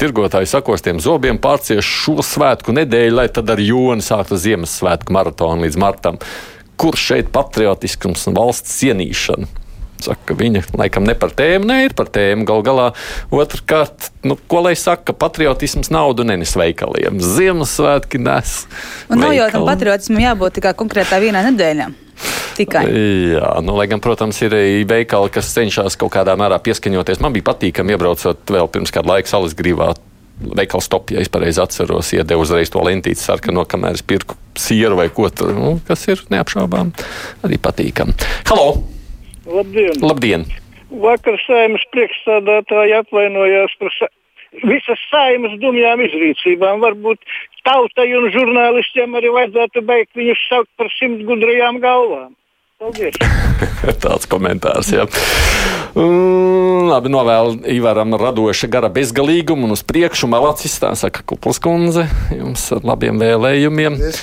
Tirgotāji 0.02 0.50
sakostiem 0.50 0.98
zobiem 0.98 1.38
pārcieš 1.38 1.86
šo 2.02 2.26
svētku 2.26 2.74
nedēļu, 2.74 3.14
lai 3.20 3.28
tad 3.30 3.54
ar 3.54 3.62
jūni 3.62 4.02
sāktu 4.02 4.40
Ziemassvētku 4.42 5.14
maratonu 5.14 5.68
līdz 5.68 5.78
martam. 5.78 6.18
Kur 6.82 6.98
šeit 6.98 7.30
patriotiskums 7.36 8.26
un 8.26 8.40
valsts 8.42 8.80
cienīšana? 8.82 9.65
Saka, 10.06 10.36
viņa 10.38 10.62
laikam 10.78 11.06
ne 11.08 11.16
par 11.18 11.34
tēmu, 11.34 11.66
ne 11.70 11.80
ir 11.88 11.96
par 11.98 12.10
tēmu. 12.14 12.46
Gal 12.48 12.64
galā, 12.66 12.88
otrkārt, 13.34 14.12
nu, 14.28 14.38
ko 14.52 14.62
lai 14.66 14.76
saka, 14.78 15.16
patriotisms 15.18 15.92
naudu 15.94 16.26
nenes 16.28 16.56
veikaliem. 16.60 17.18
Ziemassvētki 17.24 18.22
nes. 18.22 18.58
Un 19.10 19.24
nav 19.24 19.36
jau 19.38 19.52
tam 19.54 19.68
patriotismam 19.70 20.24
jābūt 20.28 20.60
tikai 20.60 20.76
konkrētā 20.78 21.22
vienā 21.24 21.46
nedēļā. 21.50 21.92
Tikai. 22.56 22.86
Jā, 23.36 23.50
nu, 23.66 23.76
lai 23.76 23.90
gan, 23.92 24.00
protams, 24.04 24.38
ir 24.46 24.54
veikali, 24.88 25.32
kas 25.34 25.52
cenšas 25.58 25.98
kaut 26.00 26.14
kādā 26.14 26.38
mērā 26.40 26.62
pieskaņoties. 26.64 27.20
Man 27.24 27.36
bija 27.36 27.50
patīkami 27.50 27.96
iebraucot 27.96 28.56
vēl 28.56 28.72
pirms 28.72 28.94
kāda 28.96 29.18
laika 29.18 29.34
salas 29.34 29.58
grīvā 29.58 29.92
veikala 30.36 30.84
stop, 30.84 31.12
ja 31.12 31.24
es 31.24 31.32
pareizi 31.32 31.62
atceros, 31.64 32.12
iedeva 32.16 32.44
uzreiz 32.44 32.72
to 32.72 32.84
lentīti 32.84 33.22
sarkano, 33.22 33.64
kamēr 33.68 34.00
es 34.00 34.04
pirku 34.04 34.36
sieru 34.60 35.00
vai 35.00 35.08
ko 35.14 35.30
tur, 35.32 35.54
nu, 35.56 35.78
kas 35.88 36.08
ir 36.12 36.26
neapšaubām 36.32 36.92
arī 37.48 37.62
patīkami. 37.62 38.16
Halo! 38.52 38.95
Labdien! 39.46 39.98
Labdien. 40.02 40.46
Vakar 40.90 41.38
saimnes 41.46 41.84
priekšstādātāji 41.94 42.96
atvainojās 43.00 43.74
par 43.80 43.94
sa 43.98 44.10
visas 44.64 45.02
saimnes 45.10 45.58
dumjām 45.62 46.02
izrīcībām. 46.06 46.82
Varbūt 46.84 47.22
tautai 47.68 48.08
un 48.18 48.30
žurnālistiem 48.34 49.18
arī 49.18 49.34
vajadzētu 49.36 49.84
beigt 49.86 50.18
viņus 50.18 50.48
saukt 50.50 50.72
par 50.78 50.90
simt 50.98 51.26
gudrajām 51.28 51.82
galvām. 51.84 52.34
Tāds 54.04 54.26
komentārs, 54.28 54.90
jā. 54.92 55.06
Mm, 55.96 56.90
labi, 56.90 57.08
novēlu 57.14 57.62
Ivaram 57.72 58.18
radoša 58.20 58.68
gara 58.68 58.90
bezgalīgumu 58.92 59.64
un 59.70 59.78
uz 59.78 59.84
priekšu 59.88 60.28
malacis, 60.28 60.76
tā 60.84 60.90
saka 61.00 61.24
Kuplas 61.24 61.62
kundze, 61.64 62.04
jums 62.36 62.66
ar 62.76 62.84
labiem 62.84 63.22
vēlējumiem. 63.24 63.96
Paldies. 63.96 64.20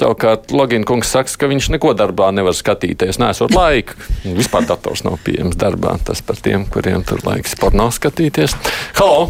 Savukārt 0.00 0.48
Logina 0.54 0.88
kungs 0.88 1.12
saka, 1.12 1.34
ka 1.42 1.50
viņš 1.50 1.68
neko 1.76 1.92
darbā 1.98 2.30
nevar 2.32 2.56
skatīties, 2.56 3.20
nesot 3.20 3.52
laika. 3.52 3.98
Vispār 4.24 4.64
dators 4.70 5.04
nav 5.04 5.20
pieejams 5.26 5.60
darbā. 5.60 5.98
Tas 6.06 6.24
par 6.24 6.40
tiem, 6.40 6.64
kuriem 6.72 7.04
tur 7.04 7.20
laiks 7.28 7.52
porno 7.60 7.90
skatīties. 7.92 8.56
Halo! 8.96 9.28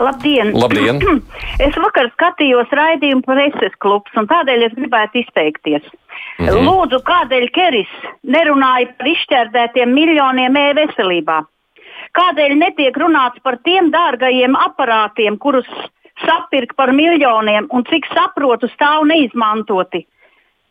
Labdien! 0.00 0.54
Labdien. 0.56 1.04
Es 1.66 1.76
vakar 1.76 2.08
skatījos 2.14 2.70
raidījumu 2.72 3.26
preses 3.26 3.74
klubs, 3.82 4.12
un 4.16 4.28
tādēļ 4.30 4.68
es 4.70 4.76
gribētu 4.78 5.26
izteikties. 5.26 5.88
Mm 6.38 6.46
-hmm. 6.46 6.66
Lūdzu, 6.68 6.98
kādēļ 7.02 7.46
Keris 7.50 7.94
nerunāja 8.22 8.92
par 8.98 9.06
izšķērdētiem 9.10 9.94
miljoniem 9.94 10.56
e-veselībā? 10.56 11.38
Kādēļ 12.18 12.54
netiek 12.58 12.96
runāts 12.96 13.42
par 13.42 13.58
tiem 13.64 13.90
dārgajiem 13.90 14.54
aparātiem, 14.56 15.38
kurus 15.38 15.66
sapirka 16.26 16.74
par 16.76 16.92
miljoniem 16.92 17.66
un, 17.70 17.84
cik 17.84 18.06
saprotu, 18.14 18.68
stāv 18.68 19.06
neizmantoti. 19.10 20.06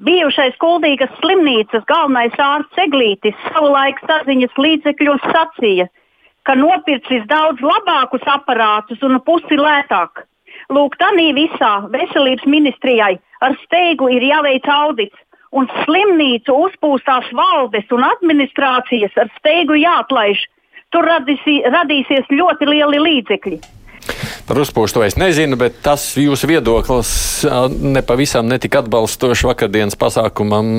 Bijušais 0.04 0.56
Kuldīgas 0.62 1.14
slimnīcas 1.20 1.84
galvenais 1.90 2.34
ārsts 2.38 2.78
Eglītis 2.78 3.36
savulaik 3.54 4.00
saziņas 4.08 4.58
līdzekļos 4.58 5.22
sacīja, 5.34 5.88
ka 6.44 6.56
nopircis 6.56 7.24
daudz 7.28 7.62
labākus 7.62 8.26
aparātus 8.26 9.02
un 9.02 9.20
pusi 9.20 9.58
lētāk. 9.58 10.24
Lūk, 10.70 10.96
tā 11.02 11.10
nī 11.16 11.34
visā 11.34 11.74
veselības 11.92 12.46
ministrijai 12.46 13.18
ar 13.42 13.56
steigu 13.66 14.10
ir 14.10 14.22
jāveic 14.22 14.68
audits, 14.70 15.18
un 15.58 15.70
slimnīcu 15.84 16.54
uzpūstās 16.68 17.32
valdes 17.38 17.90
un 17.96 18.06
administrācijas 18.08 19.18
ar 19.18 19.32
steigu 19.40 19.80
jāatlaiž. 19.80 20.46
Tur 20.96 21.04
radīsi, 21.10 21.60
radīsies 21.68 22.30
ļoti 22.32 22.70
lieli 22.70 23.02
līdzekļi. 23.04 23.60
Par 24.48 24.62
uzpūšu 24.62 24.96
to 24.96 25.02
es 25.04 25.18
nezinu, 25.20 25.58
bet 25.60 25.82
tas 25.84 26.04
jūsu 26.16 26.48
viedoklis 26.48 27.10
nepavisam 27.68 28.48
netika 28.48 28.80
atbalstošs 28.80 29.44
vakardienas 29.44 29.98
pasākumam. 30.00 30.70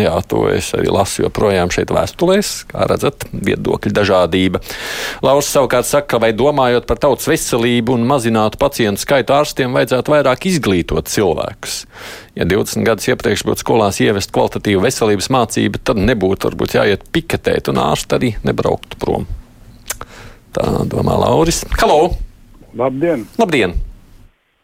Jā, 0.00 0.14
to 0.24 0.46
es 0.48 0.70
arī 0.76 0.88
lasu 0.88 1.26
joprojām 1.26 1.68
šeit 1.74 1.92
vēstulēs. 1.92 2.52
Kā 2.70 2.86
redzat, 2.88 3.26
viedokļu 3.32 3.92
dažādība. 3.92 4.62
Lauris 5.20 5.50
savukārt 5.52 5.84
saka, 5.84 6.16
vai 6.22 6.30
domājot 6.32 6.86
par 6.88 7.02
tautas 7.02 7.28
veselību 7.28 7.98
un 7.98 8.06
mazinātu 8.08 8.56
pacientu 8.62 9.04
skaitu 9.04 9.36
ārstiem, 9.36 9.76
vajadzētu 9.76 10.14
vairāk 10.14 10.46
izglītot 10.48 11.10
cilvēkus. 11.12 11.82
Ja 12.38 12.46
20 12.48 12.86
gadus 12.86 13.10
iepriekš 13.12 13.44
būtu 13.44 13.64
skolās 13.66 14.00
ievest 14.00 14.32
kvalitatīvu 14.32 14.86
veselības 14.86 15.28
mācību, 15.34 15.82
tad 15.84 16.00
nebūtu 16.00 16.48
varbūt 16.48 16.78
jāiet 16.78 17.04
piketēt 17.12 17.68
un 17.74 17.82
ārsti 17.90 18.16
arī 18.16 18.32
nebrauktu 18.48 18.96
prom. 19.04 19.28
Tā 20.56 20.64
domā 20.88 21.18
Lauris. 21.26 21.60
Halo! 21.76 22.27
Labdien! 22.76 23.24
Labdien. 23.38 23.74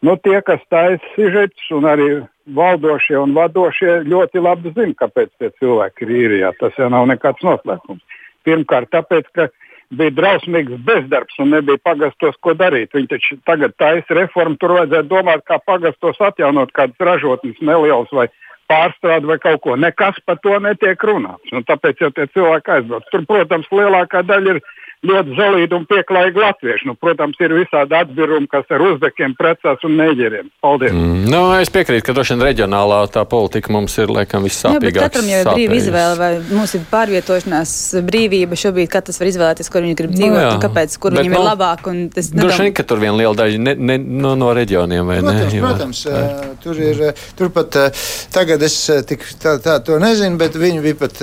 Nu, 0.04 0.16
tie, 0.20 0.36
kas 0.44 0.60
taisa 0.68 1.00
sižetus, 1.14 1.64
un 1.72 1.86
arī 1.88 2.08
valdošie 2.56 3.16
un 3.16 3.32
vadošie, 3.36 4.02
ļoti 4.04 4.42
labi 4.44 4.72
zina, 4.76 4.92
kāpēc 5.00 5.30
tie 5.40 5.48
cilvēki 5.60 6.04
ir 6.04 6.16
īrijā. 6.20 6.50
Tas 6.60 6.76
jau 6.76 6.90
nav 6.92 7.06
nekāds 7.08 7.44
noslēpums. 7.46 8.02
Pirmkārt, 8.44 8.90
tāpēc, 8.92 9.30
ka 9.32 9.48
bija 9.96 10.12
drausmīgs 10.12 10.76
bezdarbs 10.84 11.40
un 11.40 11.54
nebija 11.56 11.80
pagastos, 11.80 12.36
ko 12.44 12.52
darīt. 12.58 12.92
Viņi 12.92 13.10
taču 13.14 13.38
tagad 13.48 13.76
taisa 13.80 14.18
reformu, 14.20 14.58
tur 14.60 14.76
vajadzētu 14.76 15.08
domāt, 15.08 15.44
kā 15.48 15.56
pagastos 15.64 16.20
atjaunot 16.20 16.74
kādas 16.76 17.08
ražotnes 17.08 17.60
nelielas 17.64 18.12
vai 18.12 18.28
pārstrādi 18.68 19.28
vai 19.28 19.38
kaut 19.40 19.62
ko. 19.64 19.76
Nekas 19.80 20.20
par 20.26 20.36
to 20.44 20.56
netiek 20.60 21.00
runāts. 21.00 21.52
Un 21.52 21.64
tāpēc 21.64 22.04
jau 22.04 22.12
tie 22.12 22.28
cilvēki 22.36 22.76
aizbrauc. 22.76 23.08
Tur, 23.12 23.24
protams, 23.28 23.72
lielākā 23.72 24.24
daļa 24.28 24.56
ir 24.56 24.62
ļoti 25.04 25.36
zelīti 25.38 25.76
un 25.76 25.86
pieklājīgi 25.90 26.40
latvieši. 26.40 26.88
Nu, 26.88 26.96
protams, 27.00 27.38
ir 27.44 27.54
visādi 27.56 27.96
atbirumi, 27.98 28.48
kas 28.50 28.68
ar 28.74 28.84
uzbekiem 28.88 29.36
precās 29.38 29.84
un 29.86 29.96
neģeriem. 30.00 30.50
Paldies! 30.64 30.94
Mm, 30.94 31.26
nu, 31.32 31.42
es 31.60 31.72
piekrītu, 31.74 32.04
ka 32.06 32.16
droši 32.16 32.34
vien 32.34 32.44
reģionālā 32.48 33.00
tā 33.14 33.24
politika 33.28 33.72
mums 33.74 33.96
ir 34.00 34.12
laikam 34.14 34.46
vissāpīgākā. 34.46 35.08
Katram 35.08 35.30
jau 35.30 35.40
ir 35.42 35.50
brīva 35.50 35.78
izvēle, 35.78 36.18
vai 36.20 36.30
mums 36.50 36.74
ir 36.78 36.86
pārvietošanās 36.90 37.74
brīvība 38.06 38.58
šobrīd, 38.58 38.90
katrs 38.92 39.20
var 39.20 39.30
izvēlēties, 39.32 39.70
kur 39.72 39.84
viņi 39.84 39.98
grib 39.98 40.14
dzīvot, 40.14 40.40
nu, 40.40 40.60
kāpēc, 40.64 40.96
kur 41.02 41.14
Bet, 41.14 41.24
viņam 41.24 41.36
nu, 41.36 41.42
ir 41.42 41.48
labāk. 41.50 41.90
Droši 42.34 42.66
vien, 42.66 42.74
ka 42.76 42.86
tur 42.88 43.02
viena 43.02 43.18
liela 43.20 43.36
daļa 43.38 43.60
ne, 43.60 43.76
ne, 43.90 43.98
no, 44.24 44.34
no 44.38 44.52
reģioniem 44.56 45.10
vai 45.10 45.20
protams, 45.20 45.44
ne? 45.44 45.58
Jo, 45.58 45.64
protams, 45.68 46.02
uh, 46.08 46.54
tur 46.64 46.80
ir, 46.82 47.02
turpat 47.38 47.80
uh, 47.80 48.04
tagad 48.34 48.62
es 48.66 48.78
tik 49.08 49.24
tā, 49.42 49.56
tā 49.64 49.78
to 49.84 49.98
nezinu, 50.02 50.38
bet 50.40 50.56
viņi 50.58 50.84
bija 50.84 50.98
pat, 51.04 51.22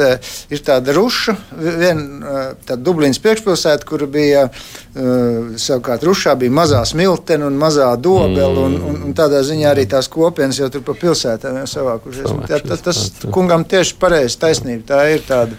ir 0.52 0.64
tāda 0.66 0.96
ruša, 0.96 1.36
viena 1.58 2.46
tāda 2.66 2.80
Dublīnas 2.86 3.22
priekšpilsēta, 3.24 3.71
kur 3.88 4.06
bija 4.12 4.48
uh, 4.48 5.52
savukārt 5.60 6.04
Rušā 6.08 6.36
bija 6.40 6.54
mazā 6.54 6.82
smiltene 6.88 7.48
un 7.48 7.60
mazā 7.60 7.90
dobela, 7.98 8.52
mm. 8.52 8.66
un, 8.66 8.90
un, 8.90 9.06
un 9.08 9.16
tādā 9.18 9.44
ziņā 9.48 9.72
arī 9.72 9.88
tās 9.92 10.10
kopienas 10.12 10.60
jau 10.60 10.70
tur 10.74 10.84
pa 10.88 10.98
pilsētām 10.98 11.62
jau 11.62 11.70
savākušies. 11.76 12.36
Tā, 12.50 12.60
tā, 12.66 12.80
tas 12.90 13.06
kungam 13.32 13.66
tieši 13.68 13.98
pareizi 14.02 14.40
taisnība, 14.42 14.86
tā 14.94 15.06
ir 15.16 15.26
tāda. 15.28 15.58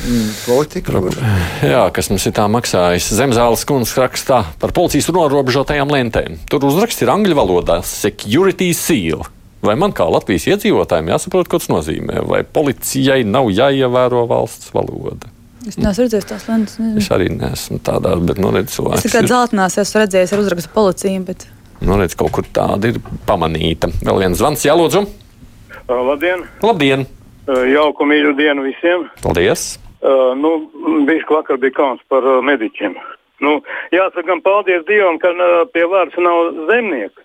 Mm, 0.00 0.30
politika, 0.46 0.94
kur... 0.96 1.12
Jā, 1.74 1.82
kas 1.92 2.08
mums 2.08 2.24
ir 2.24 2.32
tā 2.32 2.46
maksājis. 2.48 3.10
Zemzāles 3.18 3.66
kundze 3.68 4.00
rakstā 4.00 4.38
par 4.62 4.72
policijas 4.72 5.10
norobežotajām 5.12 5.92
lentēm. 5.92 6.38
Tur 6.48 6.64
uzraksts 6.70 7.04
ir 7.04 7.12
angļu 7.12 7.36
valodā- 7.36 7.82
security 8.00 8.70
seal. 8.72 9.26
Vai 9.60 9.74
man 9.76 9.92
kā 9.92 10.06
Latvijas 10.08 10.46
iedzīvotājiem 10.48 11.12
jāsaprot, 11.12 11.50
ko 11.52 11.60
tas 11.60 11.68
nozīmē? 11.68 12.24
Vai 12.24 12.40
policijai 12.48 13.20
nav 13.28 13.52
jāievēro 13.52 14.24
valsts 14.30 14.72
valoda? 14.72 15.28
Es 15.68 15.76
neesmu 15.76 16.06
redzējis 16.06 16.28
tās 16.30 16.46
lentas. 16.48 16.78
Nezinu. 16.80 17.02
Es 17.02 17.10
arī 17.12 17.28
neesmu 17.34 17.80
tādā, 17.84 18.14
bet 18.24 18.40
nu, 18.40 18.52
redzes 18.54 18.78
cilvēks. 18.78 19.04
Es 19.04 19.12
tikai 19.12 19.26
zeltainās 19.28 19.76
esmu 19.82 20.00
redzējis 20.02 20.32
ar 20.32 20.42
uzrakstu 20.44 20.72
policiju. 20.72 21.22
Bet... 21.28 21.46
Nu, 21.84 21.98
redzes 22.00 22.16
kaut 22.20 22.32
kur 22.36 22.48
tāda 22.56 22.94
ir 22.94 23.00
pamanīta. 23.28 23.92
Vēl 24.00 24.22
viens 24.24 24.40
zvans, 24.40 24.64
jālūdzu. 24.64 25.04
Uh, 25.84 26.00
labdien! 26.08 26.46
Labdien! 26.64 27.06
Uh, 27.44 27.64
jauku 27.68 28.08
mīļu 28.08 28.34
dienu 28.38 28.64
visiem! 28.64 29.08
Paldies! 29.24 29.74
Uh, 30.00 30.32
nu, 30.38 30.54
bija 31.08 31.28
vakar 31.28 31.60
bija 31.60 31.76
kauns 31.76 32.04
par 32.08 32.24
mediķiem. 32.46 32.96
Nu, 33.44 33.58
jāsaka, 33.92 34.36
paldies 34.44 34.84
Dievam, 34.88 35.16
ka 35.20 35.32
pie 35.74 35.84
vārds 35.88 36.16
nav 36.20 36.54
zemnieki. 36.68 37.24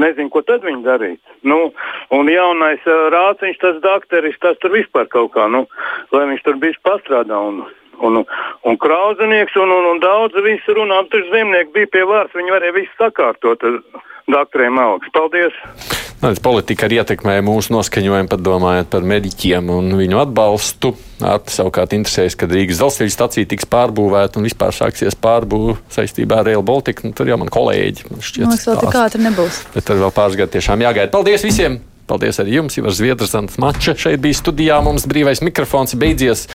Nezinu, 0.00 0.30
ko 0.32 0.42
tad 0.46 0.64
viņi 0.66 0.82
darīt. 0.86 1.20
Nu, 1.46 1.58
un 2.16 2.30
jaunais 2.32 2.86
uh, 2.88 3.08
rāciņš, 3.14 3.60
tas 3.60 3.80
doktoris, 3.84 4.38
tas 4.40 4.58
tur 4.62 4.74
vispār 4.74 5.08
kaut 5.12 5.34
kā, 5.36 5.46
nu, 5.52 5.66
lai 6.14 6.26
viņš 6.32 6.44
tur 6.46 6.60
bijis 6.62 6.80
pastrādā. 6.86 7.38
Un, 7.50 7.62
un, 8.00 8.22
un 8.64 8.80
krauzenieks 8.80 9.56
un, 9.60 9.72
un, 9.76 9.90
un 9.94 10.02
daudz 10.02 10.36
visu 10.46 10.76
runā, 10.78 11.02
tur 11.12 11.26
zemnieki 11.32 11.74
bija 11.76 11.94
pie 11.96 12.04
vārds, 12.08 12.36
viņi 12.36 12.56
varēja 12.56 12.78
visu 12.80 12.94
sakārtot 13.00 13.66
ar 13.68 13.80
doktoriem 14.30 14.80
algas. 14.80 15.12
Paldies! 15.16 15.99
Nu, 16.20 16.30
politika 16.44 16.84
arī 16.84 16.98
ietekmē 17.00 17.38
mūsu 17.44 17.72
noskaņojumu, 17.72 18.28
pat 18.28 18.42
domājot 18.44 18.90
par 18.92 19.06
mediķiem 19.08 19.70
un 19.72 19.94
viņu 19.96 20.20
atbalstu. 20.20 20.92
Arti 21.24 21.54
savukārt 21.54 21.94
interesējas, 21.96 22.36
kad 22.40 22.52
Rīgas 22.52 22.80
dzelzceļa 22.80 23.14
stacija 23.14 23.48
tiks 23.48 23.68
pārbūvēta 23.72 24.40
un 24.40 24.48
vispār 24.48 24.76
sāksies 24.76 25.16
pārbūve 25.20 25.78
saistībā 25.92 26.42
ar 26.42 26.50
Rail 26.50 26.64
Baltica. 26.64 27.06
Nu, 27.08 27.16
tur 27.16 27.32
jau 27.32 27.40
man 27.40 27.52
kolēģi. 27.52 28.10
Man 28.12 28.24
šķiet, 28.24 28.50
tas 28.52 28.68
vēl 28.68 28.82
tik 28.84 28.98
ātri 29.00 29.24
nebūs. 29.24 29.62
Bet 29.76 29.88
tur 29.88 30.02
vēl 30.04 30.12
pāris 30.16 30.36
gadi 30.42 30.58
tiešām 30.58 30.84
jāgaida. 30.84 31.12
Paldies 31.14 31.46
visiem! 31.48 31.80
Paldies 32.10 32.40
arī 32.42 32.56
jums, 32.56 32.74
Ivar 32.74 32.90
Zviedrs, 32.90 33.36
Mača. 33.62 33.94
Šeit 33.94 34.18
bija 34.22 34.34
studijā. 34.34 34.80
Mums 34.82 35.04
brīvais 35.06 35.44
mikrofons 35.46 35.94
beidzies. 35.94 36.48